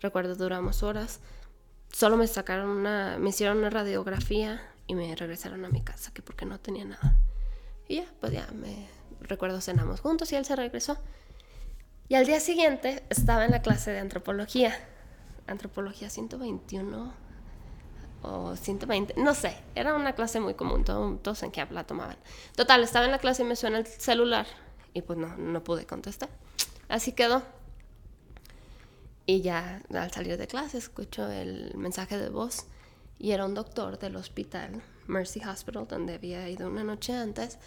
[0.00, 1.20] Recuerdo, duramos horas.
[1.92, 6.22] Solo me sacaron una, me hicieron una radiografía y me regresaron a mi casa, que
[6.22, 7.16] porque no tenía nada.
[7.88, 8.88] Y ya, pues ya me
[9.20, 10.98] recuerdo cenamos juntos y él se regresó.
[12.08, 14.74] Y al día siguiente estaba en la clase de antropología.
[15.46, 17.24] Antropología 121
[18.22, 22.16] o 120, no sé, era una clase muy común, todos en qué la tomaban.
[22.56, 24.46] Total, estaba en la clase y me suena el celular
[24.94, 26.30] y pues no, no pude contestar.
[26.88, 27.42] Así quedó.
[29.26, 32.66] Y ya al salir de clase escucho el mensaje de voz
[33.24, 37.58] y era un doctor del hospital Mercy Hospital, donde había ido una noche antes,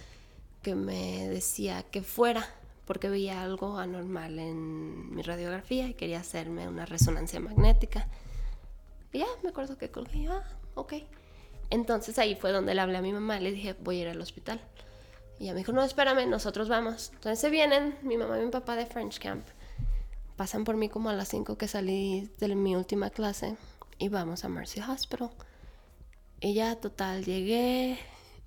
[0.62, 2.48] que me decía que fuera
[2.86, 8.08] porque veía algo anormal en mi radiografía y quería hacerme una resonancia magnética.
[9.12, 10.44] Y ya me acuerdo que colgué, ah,
[10.76, 10.94] ok.
[11.72, 14.22] Entonces ahí fue donde le hablé a mi mamá, le dije, voy a ir al
[14.22, 14.62] hospital.
[15.40, 17.10] Y ella me dijo, no, espérame, nosotros vamos.
[17.16, 19.48] Entonces se vienen mi mamá y mi papá de French Camp.
[20.36, 23.58] Pasan por mí como a las 5 que salí de mi última clase
[23.98, 25.32] y vamos a Mercy Hospital.
[26.40, 28.00] Y ya total llegué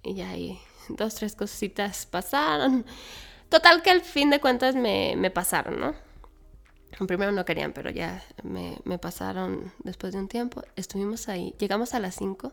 [0.03, 2.85] y ya ahí dos, tres cositas pasaron.
[3.49, 5.95] Total que al fin de cuentas me, me pasaron, ¿no?
[7.07, 10.63] Primero no querían, pero ya me, me, pasaron después de un tiempo.
[10.77, 12.53] Estuvimos ahí, llegamos a las 5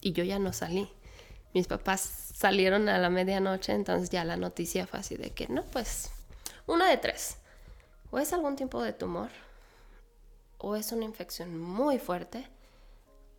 [0.00, 0.90] y yo ya no salí.
[1.54, 2.00] Mis papás
[2.34, 6.10] salieron a la medianoche, entonces ya la noticia fue así de que, no, pues,
[6.66, 7.36] uno de tres.
[8.10, 9.30] O es algún tipo de tumor,
[10.58, 12.48] o es una infección muy fuerte,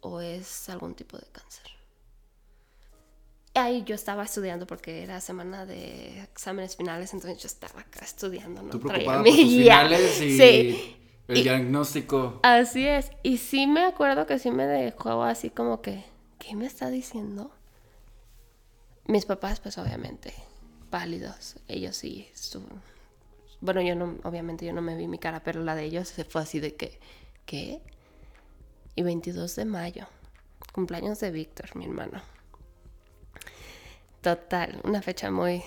[0.06, 1.66] o es algún tipo de cáncer.
[3.56, 8.62] Ahí yo estaba estudiando porque era semana de exámenes finales, entonces yo estaba acá estudiando,
[8.62, 8.70] ¿no?
[8.70, 10.98] Tú preocupada por tus finales y sí.
[11.28, 12.40] el diagnóstico.
[12.44, 13.12] Así es.
[13.24, 16.04] Y sí me acuerdo que sí me dejó así como que,
[16.38, 17.50] ¿qué me está diciendo?
[19.08, 20.34] Mis papás, pues obviamente,
[20.90, 21.56] pálidos.
[21.68, 22.62] Ellos sí, su...
[23.62, 26.26] bueno, yo no, obviamente yo no me vi mi cara, pero la de ellos se
[26.26, 27.00] fue así de que,
[27.46, 27.82] ¿qué?
[28.96, 30.08] Y 22 de mayo,
[30.72, 32.22] cumpleaños de Víctor, mi hermano.
[34.22, 35.64] Total, una fecha muy...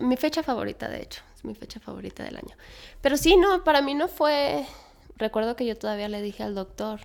[0.00, 2.56] Mi fecha favorita, de hecho, es mi fecha favorita del año.
[3.00, 4.64] Pero sí, no, para mí no fue...
[5.16, 7.00] Recuerdo que yo todavía le dije al doctor,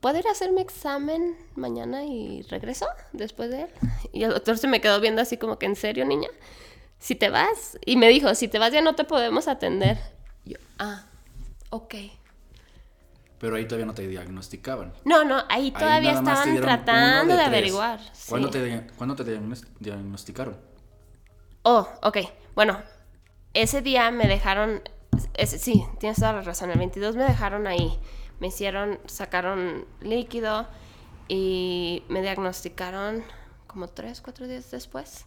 [0.00, 3.70] ¿puedo ir a hacer mi examen mañana y regreso después de él?
[4.12, 6.28] Y el doctor se me quedó viendo así como que, ¿en serio, niña?
[7.00, 9.98] Si te vas, y me dijo, si te vas ya no te podemos atender.
[10.44, 11.04] yo, ah,
[11.70, 11.94] ok.
[13.38, 14.92] Pero ahí todavía no te diagnosticaban.
[15.04, 18.00] No, no, ahí todavía estaban tratando de, averiguar.
[18.28, 18.60] ¿Cuándo, te,
[19.24, 19.40] te
[19.80, 20.56] diagnosticaron?
[21.62, 22.18] Oh, ok.
[22.54, 22.80] Bueno,
[23.52, 24.82] ese día me dejaron,
[25.44, 27.98] sí, tienes toda la razón, el 22 me dejaron ahí.
[28.40, 30.66] Me hicieron, sacaron líquido
[31.28, 33.24] y me diagnosticaron
[33.66, 35.24] como tres, cuatro días después.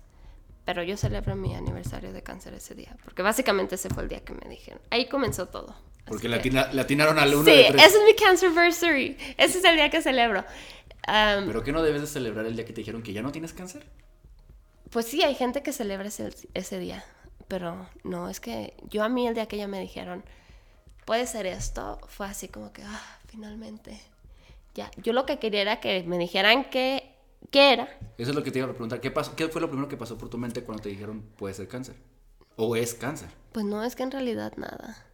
[0.65, 4.23] Pero yo celebro mi aniversario de cáncer ese día, porque básicamente ese fue el día
[4.23, 4.81] que me dijeron.
[4.91, 5.75] Ahí comenzó todo.
[6.09, 9.15] Porque le atinaron al uno sí, ese es mi cancerversary.
[9.37, 10.43] Ese es el día que celebro.
[11.05, 13.53] ¿Pero qué no debes de celebrar el día que te dijeron que ya no tienes
[13.53, 13.85] cáncer?
[14.89, 17.03] Pues sí, hay gente que celebra ese, ese día.
[17.47, 20.23] Pero no, es que yo a mí el día que ya me dijeron,
[21.05, 23.99] puede ser esto, fue así como que, ah, finalmente.
[24.75, 27.11] Ya, yo lo que quería era que me dijeran que,
[27.49, 27.85] qué era.
[28.17, 29.01] Eso es lo que te iba a preguntar.
[29.01, 31.53] ¿Qué, pasó, ¿Qué fue lo primero que pasó por tu mente cuando te dijeron puede
[31.55, 31.95] ser cáncer?
[32.55, 33.29] ¿O es cáncer?
[33.51, 35.08] Pues no, es que en realidad nada.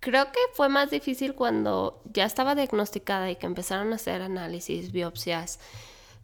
[0.00, 4.92] Creo que fue más difícil cuando ya estaba diagnosticada y que empezaron a hacer análisis,
[4.92, 5.58] biopsias,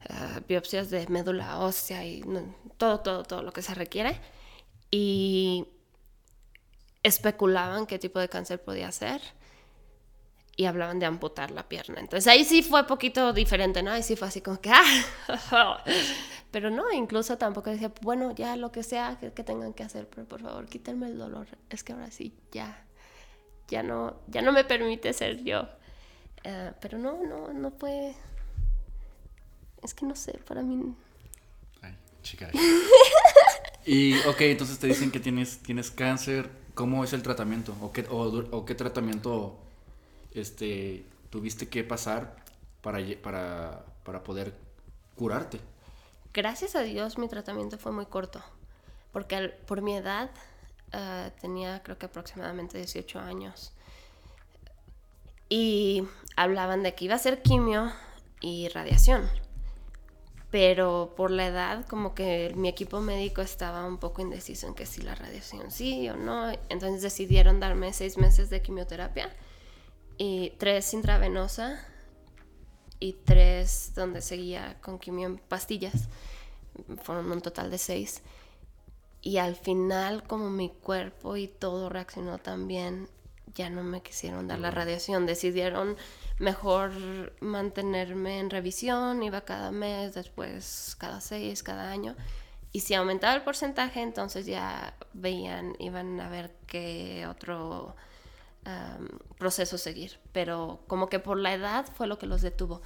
[0.09, 2.23] eh, biopsias de médula ósea y
[2.77, 4.21] todo, todo, todo lo que se requiere.
[4.91, 5.67] Y
[7.03, 9.21] especulaban qué tipo de cáncer podía ser
[10.57, 12.01] y hablaban de amputar la pierna.
[12.01, 13.91] Entonces ahí sí fue poquito diferente, ¿no?
[13.91, 15.83] Ahí sí fue así como que, ¡ah!
[16.51, 20.29] Pero no, incluso tampoco decía, bueno, ya lo que sea que, tengan que hacer, pero
[20.29, 21.47] por favor, quítenme el dolor.
[21.71, 22.85] Es que ahora sí, ya,
[23.73, 25.67] ya no, ya no me permite ser yo.
[26.45, 28.15] Eh, pero no, no, no fue...
[29.83, 30.95] Es que no sé, para mí...
[31.81, 32.51] Ay, chica.
[33.87, 36.51] y, ok, entonces te dicen que tienes, tienes cáncer.
[36.75, 37.75] ¿Cómo es el tratamiento?
[37.81, 39.59] ¿O qué, o qué tratamiento
[40.35, 42.37] este, tuviste que pasar
[42.83, 44.55] para, para, para poder
[45.17, 45.61] curarte?
[46.35, 48.43] Gracias a Dios mi tratamiento fue muy corto,
[49.13, 50.31] porque por mi edad
[50.93, 53.73] ah, tenía creo que aproximadamente 18 años.
[55.49, 56.05] Y
[56.37, 57.93] hablaban de que iba a ser quimio
[58.41, 59.29] y radiación.
[60.51, 64.85] Pero por la edad, como que mi equipo médico estaba un poco indeciso en que
[64.85, 66.51] si la radiación sí o no.
[66.69, 69.35] Entonces decidieron darme seis meses de quimioterapia
[70.19, 71.83] y tres intravenosa
[73.01, 76.09] y tres donde seguía con quimio en pastillas.
[77.03, 78.23] Fueron un total de seis.
[79.23, 83.09] Y al final, como mi cuerpo y todo reaccionó tan bien,
[83.55, 85.27] ya no me quisieron dar la radiación.
[85.27, 85.97] Decidieron
[86.39, 86.93] mejor
[87.41, 92.17] mantenerme en revisión, iba cada mes, después cada seis, cada año.
[92.73, 97.95] Y si aumentaba el porcentaje, entonces ya veían, iban a ver qué otro
[99.39, 102.81] proceso seguir, pero como que por la edad fue lo que los detuvo.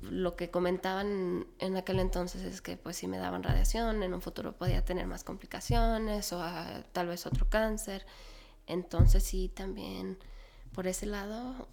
[0.00, 4.22] Lo que comentaban en aquel entonces es que pues si me daban radiación, en un
[4.22, 8.06] futuro podía tener más complicaciones o ah, tal vez otro cáncer.
[8.66, 10.18] Entonces sí, también
[10.72, 11.68] por ese lado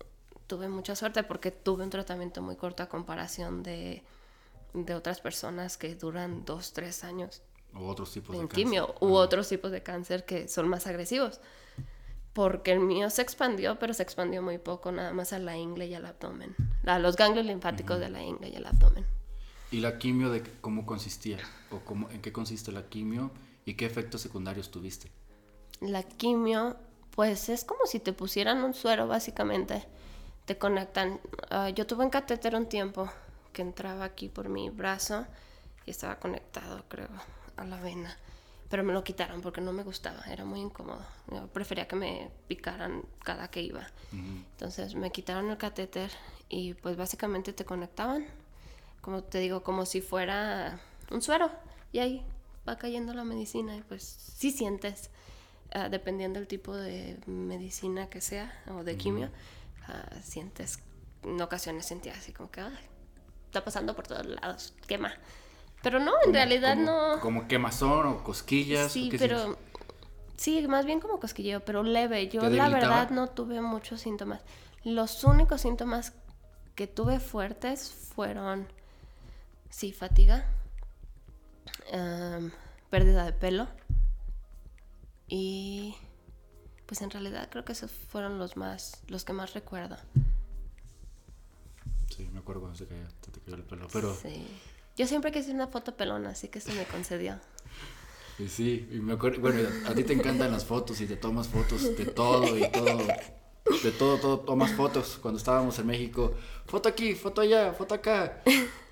[0.47, 4.03] tuve mucha suerte porque tuve un tratamiento muy corto a comparación de,
[4.73, 7.41] de otras personas que duran dos, tres años.
[7.73, 11.39] O otros tipos de quimio, u otros tipos de cáncer que son más agresivos
[12.38, 15.88] porque el mío se expandió, pero se expandió muy poco, nada más a la ingle
[15.88, 16.55] y al abdomen,
[16.88, 19.05] a los ganglios linfáticos de la ingle y el abdomen.
[19.71, 21.39] ¿Y la quimio de cómo consistía?
[21.71, 23.31] ¿O cómo, en qué consiste la quimio
[23.65, 25.11] y qué efectos secundarios tuviste?
[25.81, 26.77] La quimio,
[27.11, 29.83] pues es como si te pusieran un suero, básicamente.
[30.45, 31.19] Te conectan.
[31.49, 33.09] Ah, yo tuve un catéter un tiempo
[33.51, 35.25] que entraba aquí por mi brazo
[35.85, 37.09] y estaba conectado, creo,
[37.57, 38.17] a la vena
[38.70, 41.05] pero me lo quitaron porque no me gustaba, era muy incómodo.
[41.32, 43.88] Yo prefería que me picaran cada que iba.
[44.11, 46.11] Entonces me quitaron el catéter
[46.49, 48.26] y pues básicamente te conectaban,
[49.01, 50.80] como te digo, como si fuera
[51.11, 51.49] un suero.
[51.91, 52.26] Y ahí
[52.68, 55.09] va cayendo la medicina y pues sí sientes,
[55.74, 59.30] ah, dependiendo del tipo de medicina que sea o de quimio,
[59.88, 60.80] ah, sientes,
[61.24, 62.61] en ocasiones sentía así como que
[63.45, 65.13] está pasando por todos lados, quema.
[65.82, 67.19] Pero no, en realidad no.
[67.19, 68.91] Como quemazón o cosquillas.
[68.91, 69.57] Sí, pero.
[70.36, 72.30] Sí, más bien como cosquilleo, pero leve.
[72.30, 74.41] Yo la verdad no tuve muchos síntomas.
[74.84, 76.13] Los únicos síntomas
[76.75, 78.67] que tuve fuertes fueron.
[79.69, 80.45] Sí, fatiga.
[82.89, 83.67] pérdida de pelo.
[85.28, 85.95] Y.
[86.86, 89.01] Pues en realidad creo que esos fueron los más.
[89.07, 89.97] los que más recuerdo.
[92.09, 93.88] Sí, me acuerdo cuando se cayó, te cayó el pelo.
[93.91, 94.15] Pero.
[94.15, 94.47] Sí.
[94.97, 97.39] Yo siempre quise una foto pelona, así que se me concedió.
[98.39, 101.47] Y sí, y me acuerdo, bueno, a ti te encantan las fotos y te tomas
[101.47, 102.97] fotos de todo y todo,
[103.83, 105.19] de todo, todo, tomas fotos.
[105.21, 106.33] Cuando estábamos en México,
[106.65, 108.41] foto aquí, foto allá, foto acá.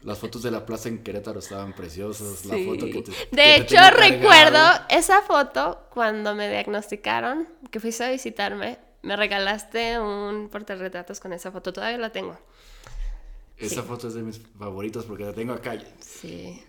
[0.04, 2.46] Las fotos de la plaza en Querétaro estaban preciosas.
[2.46, 8.12] La foto que te, de hecho, recuerdo esa foto cuando me diagnosticaron, que fuiste a
[8.12, 12.38] visitarme, me regalaste un portarretratos con esa foto, todavía la tengo.
[13.58, 15.78] Esa foto es de mis favoritos porque la tengo acá.
[16.00, 16.62] Sí.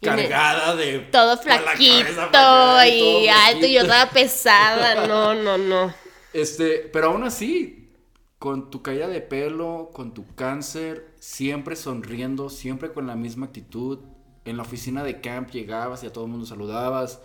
[0.00, 0.98] Cargada de.
[1.12, 5.06] Todo flaquito y, alto y yo toda pesada.
[5.12, 5.94] No, no, no.
[6.32, 7.90] Este, pero aún así,
[8.38, 14.00] con tu caída de pelo, con tu cáncer, siempre sonriendo, siempre con la misma actitud.
[14.44, 17.20] En la oficina de camp llegabas y a todo el mundo saludabas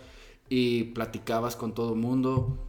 [0.48, 2.68] y platicabas con todo el mundo.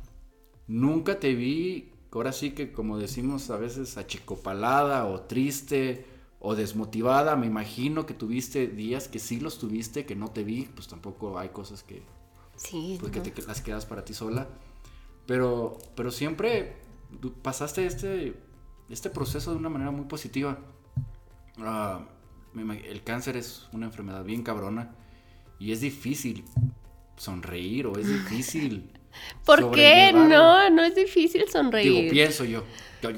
[0.67, 6.05] Nunca te vi, ahora sí que como decimos a veces, achicopalada o triste
[6.39, 10.63] o desmotivada, me imagino que tuviste días que sí los tuviste, que no te vi,
[10.73, 12.01] pues tampoco hay cosas que,
[12.55, 14.47] sí, pues, que te, las quedas para ti sola,
[15.27, 16.77] pero, pero siempre
[17.41, 18.35] pasaste este,
[18.89, 20.59] este proceso de una manera muy positiva.
[21.59, 22.07] Ah,
[22.55, 24.95] el cáncer es una enfermedad bien cabrona
[25.59, 26.45] y es difícil
[27.17, 28.91] sonreír o es difícil
[29.45, 30.11] ¿Por qué?
[30.13, 31.91] No, no es difícil sonreír.
[31.91, 32.63] Digo, pienso yo.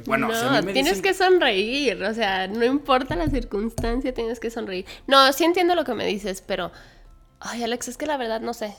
[0.05, 4.85] Bueno, no, tienes que sonreír, o sea, no importa la circunstancia, tienes que sonreír.
[5.07, 6.71] No, sí entiendo lo que me dices, pero,
[7.39, 8.75] ay, Alex, es que la verdad no sé.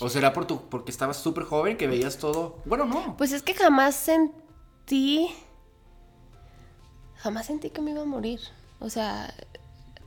[0.00, 2.58] ¿O será por tu, porque estabas súper joven que veías todo?
[2.64, 3.16] Bueno, no.
[3.16, 5.28] Pues es que jamás sentí.
[7.16, 8.40] Jamás sentí que me iba a morir.
[8.80, 9.32] O sea,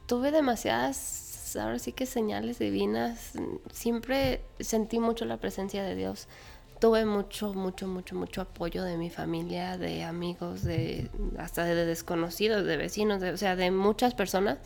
[0.08, 3.34] tuve demasiadas, ahora sí que señales divinas.
[3.72, 6.28] Siempre sentí mucho la presencia de Dios.
[6.80, 12.66] Tuve mucho, mucho, mucho, mucho apoyo de mi familia, de amigos, de hasta de desconocidos,
[12.66, 14.60] de vecinos, de, o sea, de muchas personas.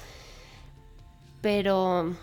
[1.42, 2.16] Pero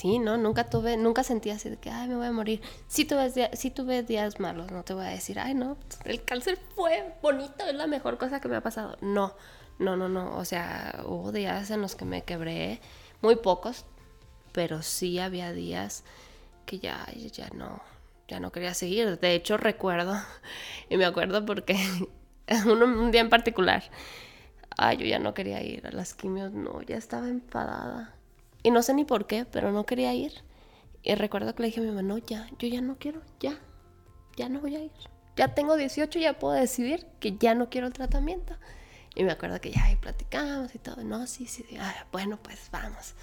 [0.00, 2.62] Sí, no, nunca tuve, nunca sentí así de que, ay, me voy a morir.
[2.88, 5.76] Sí tuve, días malos, no te voy a decir, ay, no,
[6.06, 8.96] el cáncer fue bonito, es la mejor cosa que me ha pasado.
[9.02, 9.34] No,
[9.78, 12.80] no, no, no, o sea, hubo días en los que me quebré,
[13.20, 13.84] muy pocos,
[14.52, 16.02] pero sí había días
[16.64, 17.82] que ya, ya no,
[18.26, 19.20] ya no quería seguir.
[19.20, 20.14] De hecho, recuerdo,
[20.88, 21.76] y me acuerdo porque
[22.66, 23.84] un, un día en particular,
[24.78, 28.14] ay, yo ya no quería ir a las quimios, no, ya estaba enfadada
[28.62, 30.32] y no sé ni por qué, pero no quería ir.
[31.02, 33.58] Y recuerdo que le dije a mi mamá, no, ya, yo ya no quiero, ya,
[34.36, 34.92] ya no voy a ir.
[35.36, 38.54] Ya tengo 18, ya puedo decidir que ya no quiero el tratamiento.
[39.14, 41.02] Y me acuerdo que ya ahí platicamos y todo.
[41.02, 43.14] No, sí, sí, ah, bueno, pues vamos.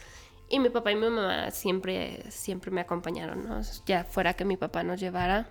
[0.50, 3.62] Y mi papá y mi mamá siempre, siempre me acompañaron, ¿no?
[3.86, 5.50] Ya fuera que mi papá nos llevara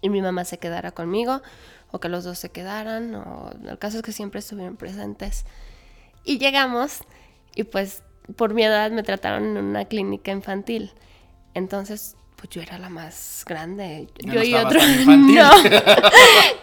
[0.00, 1.42] y mi mamá se quedara conmigo,
[1.90, 5.44] o que los dos se quedaran, o el caso es que siempre estuvieron presentes.
[6.24, 7.00] Y llegamos,
[7.54, 8.02] y pues
[8.36, 10.92] por mi edad me trataron en una clínica infantil.
[11.54, 14.08] Entonces, pues yo era la más grande.
[14.18, 14.78] yo y otro.
[15.06, 15.50] No,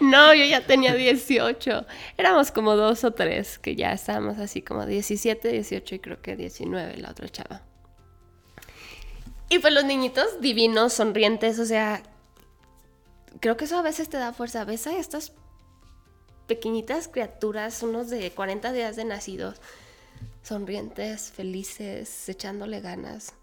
[0.00, 1.86] no, yo ya tenía 18.
[2.16, 6.36] Éramos como dos o tres, que ya estábamos así como 17, 18 y creo que
[6.36, 7.62] 19 la otra chava.
[9.48, 12.02] Y pues los niñitos divinos, sonrientes, o sea,
[13.40, 14.64] creo que eso a veces te da fuerza.
[14.64, 15.32] ¿Ves a estas
[16.46, 19.60] pequeñitas criaturas, unos de 40 días de nacidos?
[20.42, 23.34] Sonrientes, felices, echándole ganas.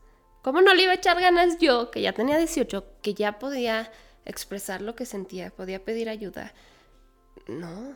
[0.41, 3.91] ¿Cómo no le iba a echar ganas yo, que ya tenía 18, que ya podía
[4.26, 6.53] expresar lo que sentía, podía pedir ayuda?
[7.47, 7.93] No.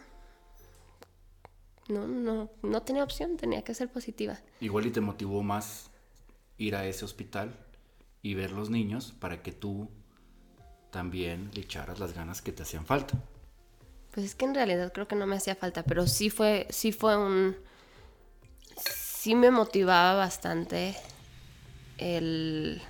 [1.90, 4.40] No, no, no tenía opción, tenía que ser positiva.
[4.60, 5.90] Igual y te motivó más
[6.58, 7.56] ir a ese hospital
[8.22, 9.90] y ver los niños para que tú
[10.92, 13.22] también le echaras las ganas que te hacían falta.
[14.12, 16.92] Pues es que en realidad creo que no me hacía falta, pero sí fue, sí
[16.92, 17.56] fue un,
[19.28, 20.96] sí me motivaba bastante
[21.98, 22.82] el,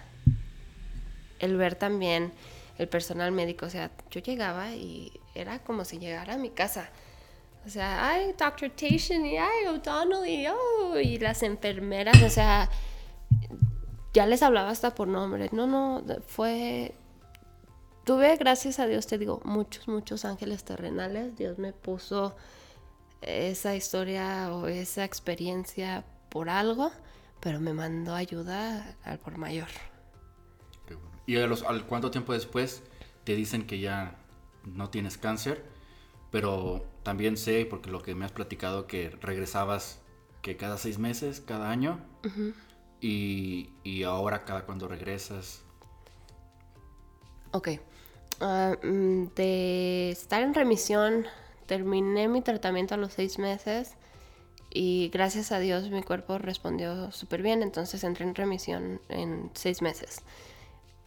[1.39, 2.31] el ver también
[2.77, 3.65] el personal médico.
[3.65, 6.91] O sea, yo llegaba y era como si llegara a mi casa.
[7.65, 8.69] O sea, ay, Dr.
[8.69, 12.69] Tation y ay, O'Donnell y, oh, y las enfermeras, o sea,
[14.13, 15.49] ya les hablaba hasta por nombre.
[15.51, 16.93] No, no, fue...
[18.03, 21.35] Tuve, gracias a Dios, te digo, muchos, muchos ángeles terrenales.
[21.35, 22.35] Dios me puso
[23.23, 26.05] esa historia o esa experiencia
[26.37, 26.91] por algo,
[27.39, 29.69] pero me mandó ayuda al por mayor.
[31.25, 32.83] ¿Y a los, al cuánto tiempo después
[33.23, 34.19] te dicen que ya
[34.63, 35.65] no tienes cáncer?
[36.29, 39.99] Pero también sé, porque lo que me has platicado, que regresabas
[40.43, 41.99] que cada seis meses, cada año,
[43.01, 45.63] y, y, ahora cada cuando regresas.
[47.49, 47.69] Ok.
[48.83, 51.25] Mm, de estar en remisión,
[51.65, 53.97] terminé mi tratamiento a los seis meses
[54.69, 59.81] y gracias a Dios mi cuerpo respondió súper bien, entonces entré en remisión en seis
[59.81, 60.21] meses.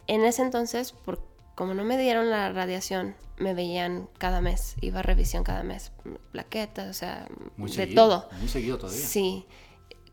[0.07, 1.21] En ese entonces, por,
[1.55, 5.91] como no me dieron la radiación, me veían cada mes, iba a revisión cada mes,
[6.31, 8.29] plaquetas, o sea, de todo.
[8.39, 9.05] Muy seguido todavía.
[9.05, 9.45] Sí,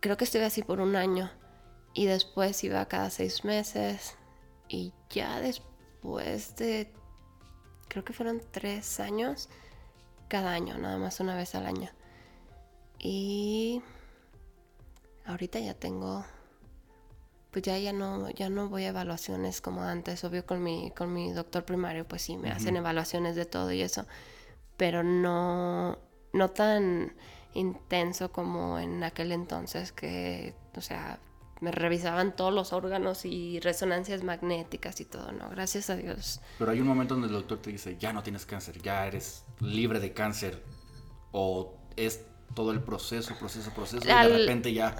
[0.00, 1.30] creo que estuve así por un año
[1.94, 4.14] y después iba cada seis meses
[4.68, 6.92] y ya después de,
[7.88, 9.48] creo que fueron tres años,
[10.28, 11.90] cada año, nada más una vez al año.
[12.98, 13.82] Y
[15.24, 16.24] ahorita ya tengo,
[17.50, 21.12] pues ya, ya, no, ya no voy a evaluaciones como antes, obvio con mi, con
[21.12, 24.06] mi doctor primario, pues sí, me hacen evaluaciones de todo y eso,
[24.76, 25.98] pero no,
[26.32, 27.14] no tan
[27.54, 31.20] intenso como en aquel entonces que, o sea,
[31.60, 35.50] me revisaban todos los órganos y resonancias magnéticas y todo, ¿no?
[35.50, 36.40] Gracias a Dios.
[36.58, 39.44] Pero hay un momento donde el doctor te dice, ya no tienes cáncer, ya eres
[39.60, 40.62] libre de cáncer,
[41.32, 42.24] o es
[42.54, 44.94] todo el proceso, proceso, proceso, y de repente ya...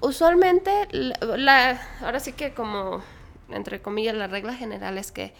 [0.00, 3.02] Usualmente, la, ahora sí que como,
[3.48, 5.34] entre comillas, la regla general es que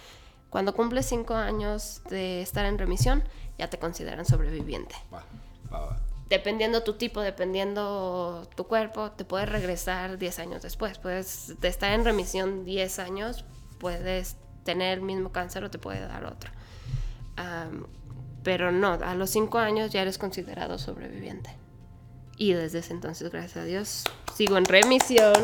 [0.49, 3.25] cuando cumples cinco años de estar en remisión,
[3.59, 4.95] ya te consideran sobreviviente.
[5.13, 5.25] Va,
[5.73, 6.01] va, va.
[6.29, 10.99] Dependiendo tu tipo, dependiendo tu cuerpo, te puedes regresar 10 años después.
[10.99, 13.45] Puedes de estar en remisión 10 años,
[13.79, 16.51] puedes tener el mismo cáncer o te puede dar otro.
[18.45, 21.51] Pero no, a los cinco años ya eres considerado sobreviviente.
[22.37, 24.05] Y desde ese entonces, gracias a Dios,
[24.37, 25.35] sigo en remisión.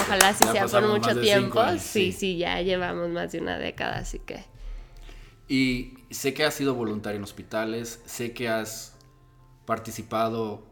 [0.00, 1.60] ojalá sí Ya sea por mucho tiempo.
[1.60, 2.18] años, sí, sí.
[2.18, 4.44] sí, ya llevamos más de una década, así que.
[5.48, 8.96] Y sé que has sido voluntaria en hospitales, sé que has
[9.66, 10.66] participado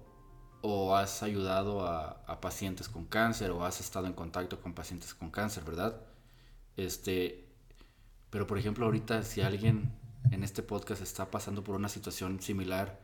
[0.63, 5.15] o has ayudado a, a pacientes con cáncer o has estado en contacto con pacientes
[5.15, 6.01] con cáncer, ¿verdad?
[6.77, 7.47] Este,
[8.31, 9.93] pero por ejemplo ahorita si alguien
[10.31, 12.99] en este podcast está pasando por una situación similar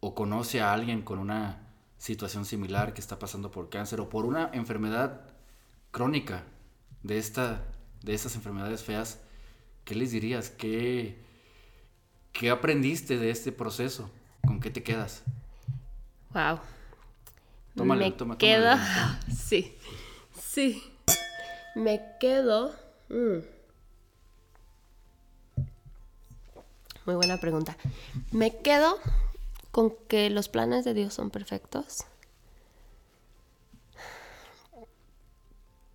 [0.00, 1.68] o conoce a alguien con una
[1.98, 5.20] situación similar que está pasando por cáncer o por una enfermedad
[5.90, 6.44] crónica
[7.02, 7.62] de esta
[8.02, 9.20] de estas enfermedades feas,
[9.84, 10.50] ¿qué les dirías?
[10.50, 11.22] ¿Qué,
[12.32, 14.10] qué aprendiste de este proceso?
[14.44, 15.22] ¿Con qué te quedas?
[16.34, 16.58] Wow.
[17.76, 18.70] Tómale, me toma- tómale, quedo.
[18.70, 19.20] toma.
[19.32, 19.76] Sí.
[20.36, 20.82] Sí.
[21.76, 22.74] Me quedo.
[23.08, 23.38] mm.
[27.04, 27.76] Muy buena pregunta.
[28.30, 28.98] Me quedo
[29.72, 32.04] con que los planes de Dios son perfectos.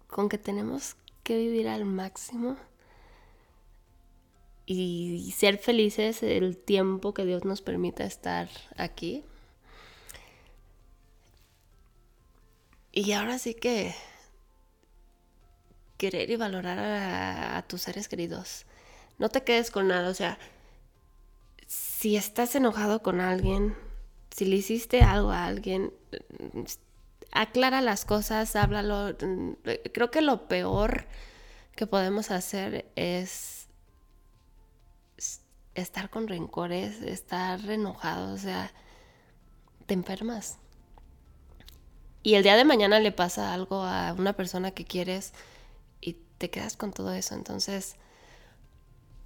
[0.08, 2.58] Con que tenemos que vivir al máximo
[4.66, 9.24] y ser felices el tiempo que Dios nos permita estar aquí.
[12.92, 13.96] Y ahora sí que
[15.98, 18.66] querer y valorar a, a tus seres queridos.
[19.20, 20.38] No te quedes con nada, o sea,
[22.00, 23.76] si estás enojado con alguien,
[24.30, 25.92] si le hiciste algo a alguien,
[27.32, 29.18] aclara las cosas, háblalo.
[29.94, 31.08] Creo que lo peor
[31.76, 33.68] que podemos hacer es
[35.74, 38.72] estar con rencores, estar enojado, o sea,
[39.88, 40.60] te enfermas.
[42.22, 45.34] Y el día de mañana le pasa algo a una persona que quieres
[46.00, 47.34] y te quedas con todo eso.
[47.34, 47.96] Entonces,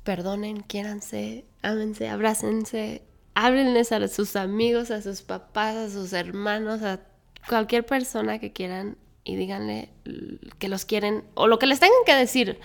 [0.03, 6.99] perdonen, quiéranse, ámense, abrácense, háblenles a sus amigos, a sus papás, a sus hermanos, a
[7.47, 9.89] cualquier persona que quieran y díganle
[10.59, 12.59] que los quieren o lo que les tengan que decir.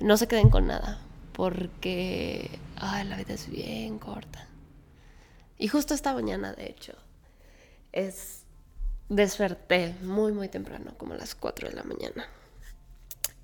[0.00, 1.00] No se queden con nada,
[1.32, 2.50] porque
[2.80, 4.48] la vida es bien corta.
[5.58, 6.94] Y justo esta mañana, de hecho,
[7.92, 8.44] es
[9.08, 12.28] desperté muy, muy temprano, como a las 4 de la mañana.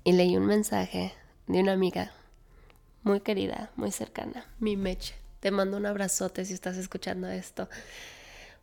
[0.03, 1.13] Y leí un mensaje
[1.47, 2.11] de una amiga
[3.03, 5.15] muy querida, muy cercana, mi Meche.
[5.39, 7.67] Te mando un abrazote si estás escuchando esto.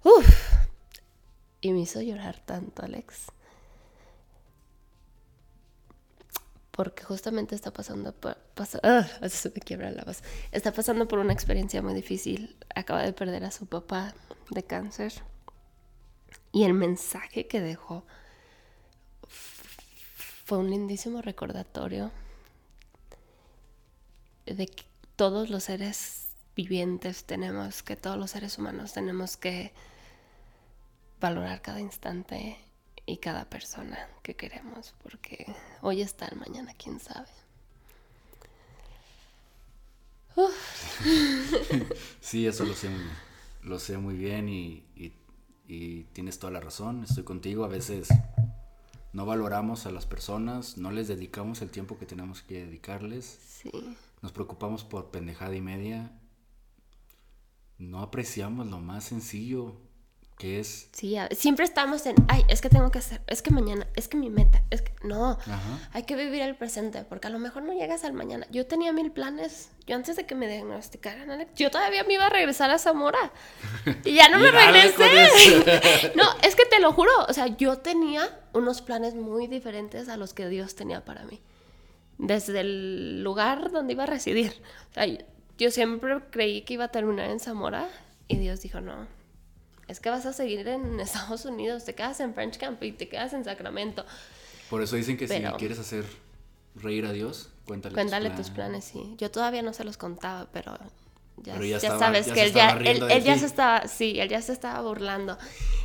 [0.05, 0.29] Uf.
[1.61, 3.33] Y me hizo llorar tanto, Alex.
[6.71, 8.39] Porque justamente está pasando por...
[8.85, 10.23] ah, se me quiebra la voz.
[10.53, 12.57] Está pasando por una experiencia muy difícil.
[12.77, 14.15] Acaba de perder a su papá
[14.51, 15.13] de cáncer.
[16.53, 18.07] Y el mensaje que dejó
[20.45, 22.13] fue un lindísimo recordatorio
[24.55, 24.85] de que
[25.17, 26.27] todos los seres
[26.57, 29.73] vivientes tenemos, que todos los seres humanos tenemos que
[31.21, 32.59] valorar cada instante
[33.07, 35.47] y cada persona que queremos, porque
[35.83, 37.29] hoy está el mañana, quién sabe.
[42.21, 43.11] Sí, eso lo sé, muy-
[43.63, 45.13] lo sé muy bien y, y-
[45.67, 48.09] y tienes toda la razón, estoy contigo, a veces
[49.19, 53.69] no valoramos a las personas, no les dedicamos el tiempo que tenemos que dedicarles, Sí,
[54.23, 56.17] nos preocupamos por pendejada y media,
[57.79, 59.75] no apreciamos lo más sencillo
[60.39, 60.89] que es...
[60.93, 64.17] sí, siempre estamos en, ay, es que tengo que hacer, es que mañana, es que
[64.17, 65.91] mi meta, es que no, Ajá.
[65.93, 68.47] hay que vivir el presente, porque a lo mejor no llegas al mañana.
[68.51, 72.27] Yo tenía mil planes, yo antes de que me diagnosticaran, Alex, yo todavía me iba
[72.27, 73.33] a regresar a Zamora
[74.05, 76.13] y ya no me regresé.
[76.15, 80.17] No, es que te lo juro, o sea, yo tenía unos planes muy diferentes a
[80.17, 81.41] los que Dios tenía para mí.
[82.17, 84.53] Desde el lugar donde iba a residir.
[84.91, 85.07] O sea,
[85.59, 87.89] yo siempre creí que iba a terminar en Zamora
[88.29, 89.07] y Dios dijo, no,
[89.89, 93.09] es que vas a seguir en Estados Unidos, te quedas en French Camp y te
[93.09, 94.05] quedas en Sacramento.
[94.71, 96.05] Por eso dicen que Pero- si quieres hacer
[96.77, 99.15] reír a Dios, cuéntale, Cuéntale tus planes, sí.
[99.19, 100.79] Yo todavía no se los contaba, pero
[101.39, 104.21] ya, Pero ya ya estaba- sabes ya que él ya, él, ya se estaba, sí,
[104.21, 105.39] él ya se estaba burlando.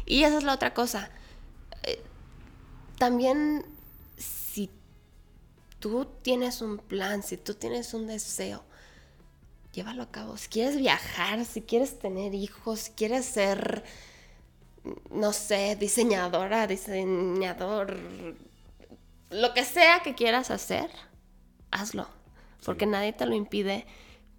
[0.05, 1.09] Y esa es la otra cosa.
[1.83, 2.01] Eh,
[2.99, 3.65] También,
[4.17, 4.69] si
[5.79, 8.63] tú tienes un plan, si tú tienes un deseo,
[9.73, 10.37] llévalo a cabo.
[10.37, 13.83] Si quieres viajar, si quieres tener hijos, si quieres ser,
[15.11, 17.97] no sé, diseñadora, diseñador,
[19.29, 20.89] lo que sea que quieras hacer,
[21.71, 22.07] hazlo.
[22.63, 23.85] Porque nadie te lo impide.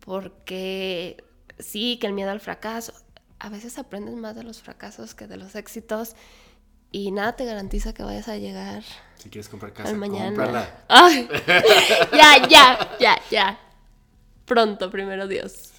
[0.00, 1.22] Porque
[1.58, 2.92] sí, que el miedo al fracaso.
[3.38, 6.14] A veces aprendes más de los fracasos que de los éxitos.
[6.90, 8.84] Y nada te garantiza que vayas a llegar
[9.16, 10.26] Si quieres comprar casa, mañana.
[10.28, 10.84] cómprala.
[10.88, 11.28] Ay,
[12.12, 13.60] ya, ya, ya, ya.
[14.44, 15.72] Pronto, primero Dios.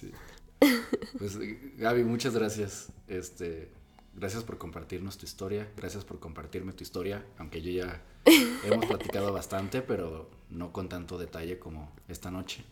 [1.18, 1.38] Pues
[1.76, 2.88] Gaby, muchas gracias.
[3.08, 3.70] Este,
[4.16, 8.00] Gracias por compartirnos tu historia, gracias por compartirme tu historia, aunque yo ya
[8.64, 12.64] hemos platicado bastante, pero no con tanto detalle como esta noche.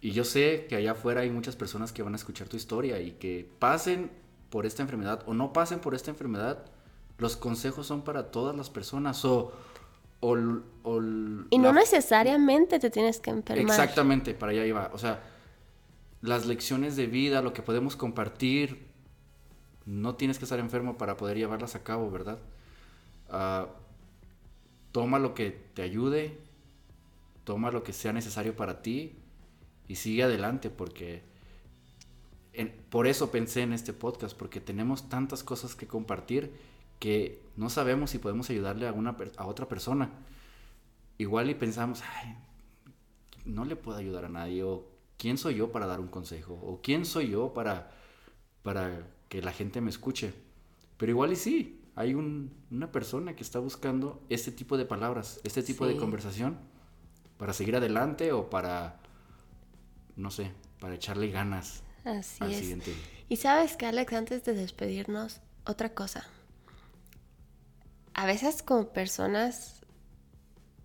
[0.00, 3.00] Y yo sé que allá afuera hay muchas personas que van a escuchar tu historia
[3.00, 4.10] y que pasen
[4.50, 6.64] por esta enfermedad o no pasen por esta enfermedad,
[7.18, 9.52] los consejos son para todas las personas o...
[10.20, 10.36] o,
[10.82, 11.00] o
[11.50, 13.66] y no necesariamente te tienes que enfermar.
[13.66, 14.90] Exactamente, para allá iba.
[14.92, 15.22] O sea,
[16.20, 18.88] las lecciones de vida, lo que podemos compartir,
[19.86, 22.38] no tienes que estar enfermo para poder llevarlas a cabo, ¿verdad?
[23.30, 23.68] Uh,
[24.92, 26.38] toma lo que te ayude,
[27.44, 29.16] toma lo que sea necesario para ti
[29.86, 31.22] y sigue adelante porque
[32.90, 36.52] por eso pensé en este podcast, porque tenemos tantas cosas que compartir
[36.98, 40.10] que no sabemos si podemos ayudarle a, una, a otra persona.
[41.18, 42.36] Igual y pensamos, Ay,
[43.44, 44.86] no le puedo ayudar a nadie, o
[45.16, 47.90] quién soy yo para dar un consejo, o quién soy yo para,
[48.62, 50.32] para que la gente me escuche.
[50.96, 55.62] Pero igual y sí, hay una persona que está buscando este tipo de palabras, este
[55.62, 56.58] tipo de conversación
[57.38, 59.00] para seguir adelante o para,
[60.16, 62.58] no sé, para echarle ganas Así al es.
[62.58, 62.94] Siguiente.
[63.28, 66.26] Y sabes que Alex, antes de despedirnos, otra cosa.
[68.14, 69.80] A veces como personas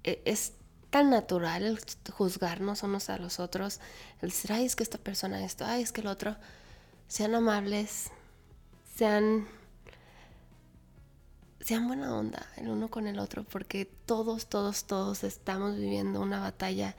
[0.03, 0.53] e, es
[0.89, 1.79] tan natural
[2.11, 3.79] juzgarnos unos a los otros,
[4.21, 6.35] el decir, ay, es que esta persona esto, ay, es que el otro.
[7.07, 8.11] Sean amables,
[8.95, 9.47] sean
[11.59, 16.41] sean buena onda el uno con el otro, porque todos, todos, todos estamos viviendo una
[16.41, 16.95] batalla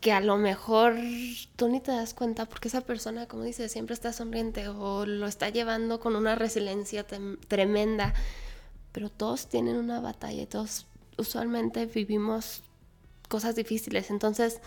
[0.00, 0.96] que a lo mejor
[1.56, 5.26] tú ni te das cuenta porque esa persona, como dices, siempre está sonriente o lo
[5.26, 7.06] está llevando con una resiliencia
[7.48, 8.12] tremenda,
[8.94, 10.86] pero todos tienen una batalla y todos
[11.18, 12.62] usualmente vivimos
[13.28, 14.60] cosas difíciles, entonces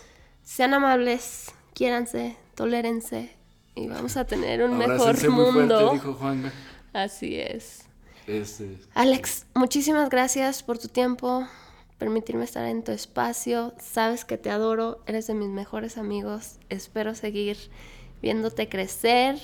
[0.43, 3.31] sean amables, quiéranse, tolérense
[3.73, 5.93] y vamos a tener un mejor mundo.
[5.93, 6.19] dijo
[6.91, 7.85] Así es.
[8.27, 11.47] Este, Alex, muchísimas gracias por tu tiempo,
[11.97, 13.73] permitirme estar en tu espacio.
[13.79, 16.57] Sabes que te adoro, eres de mis mejores amigos.
[16.67, 17.57] Espero seguir
[18.21, 19.39] viéndote crecer,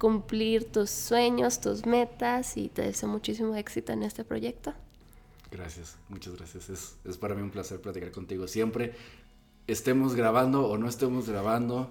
[0.00, 4.72] cumplir tus sueños, tus metas y te deseo muchísimo éxito en este proyecto.
[5.52, 6.70] Gracias, muchas gracias.
[6.70, 8.94] Es, es para mí un placer platicar contigo siempre.
[9.66, 11.90] Estemos grabando o no estemos grabando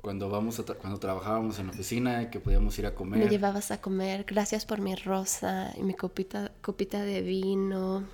[0.00, 3.20] cuando vamos a cuando trabajábamos en la oficina que podíamos ir a comer.
[3.20, 8.04] Me llevabas a comer, gracias por mi rosa y mi copita, copita de vino.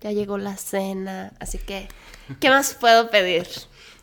[0.00, 1.88] Ya llegó la cena, así que
[2.38, 3.48] ¿qué más puedo pedir?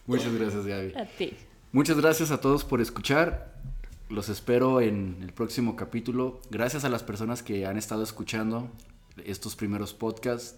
[0.05, 0.93] Muchas gracias, Gaby.
[0.95, 1.33] A ti.
[1.71, 3.55] Muchas gracias a todos por escuchar.
[4.09, 6.39] Los espero en el próximo capítulo.
[6.51, 8.69] Gracias a las personas que han estado escuchando
[9.23, 10.57] estos primeros podcasts.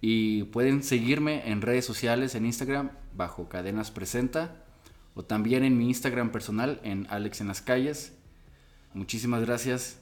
[0.00, 4.64] Y pueden seguirme en redes sociales, en Instagram, bajo Cadenas Presenta
[5.14, 8.12] o también en mi Instagram personal en Alex en las calles.
[8.94, 9.98] Muchísimas gracias.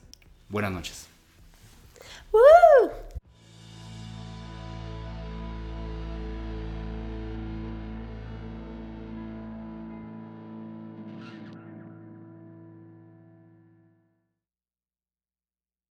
[0.49, 1.09] Buenas noches.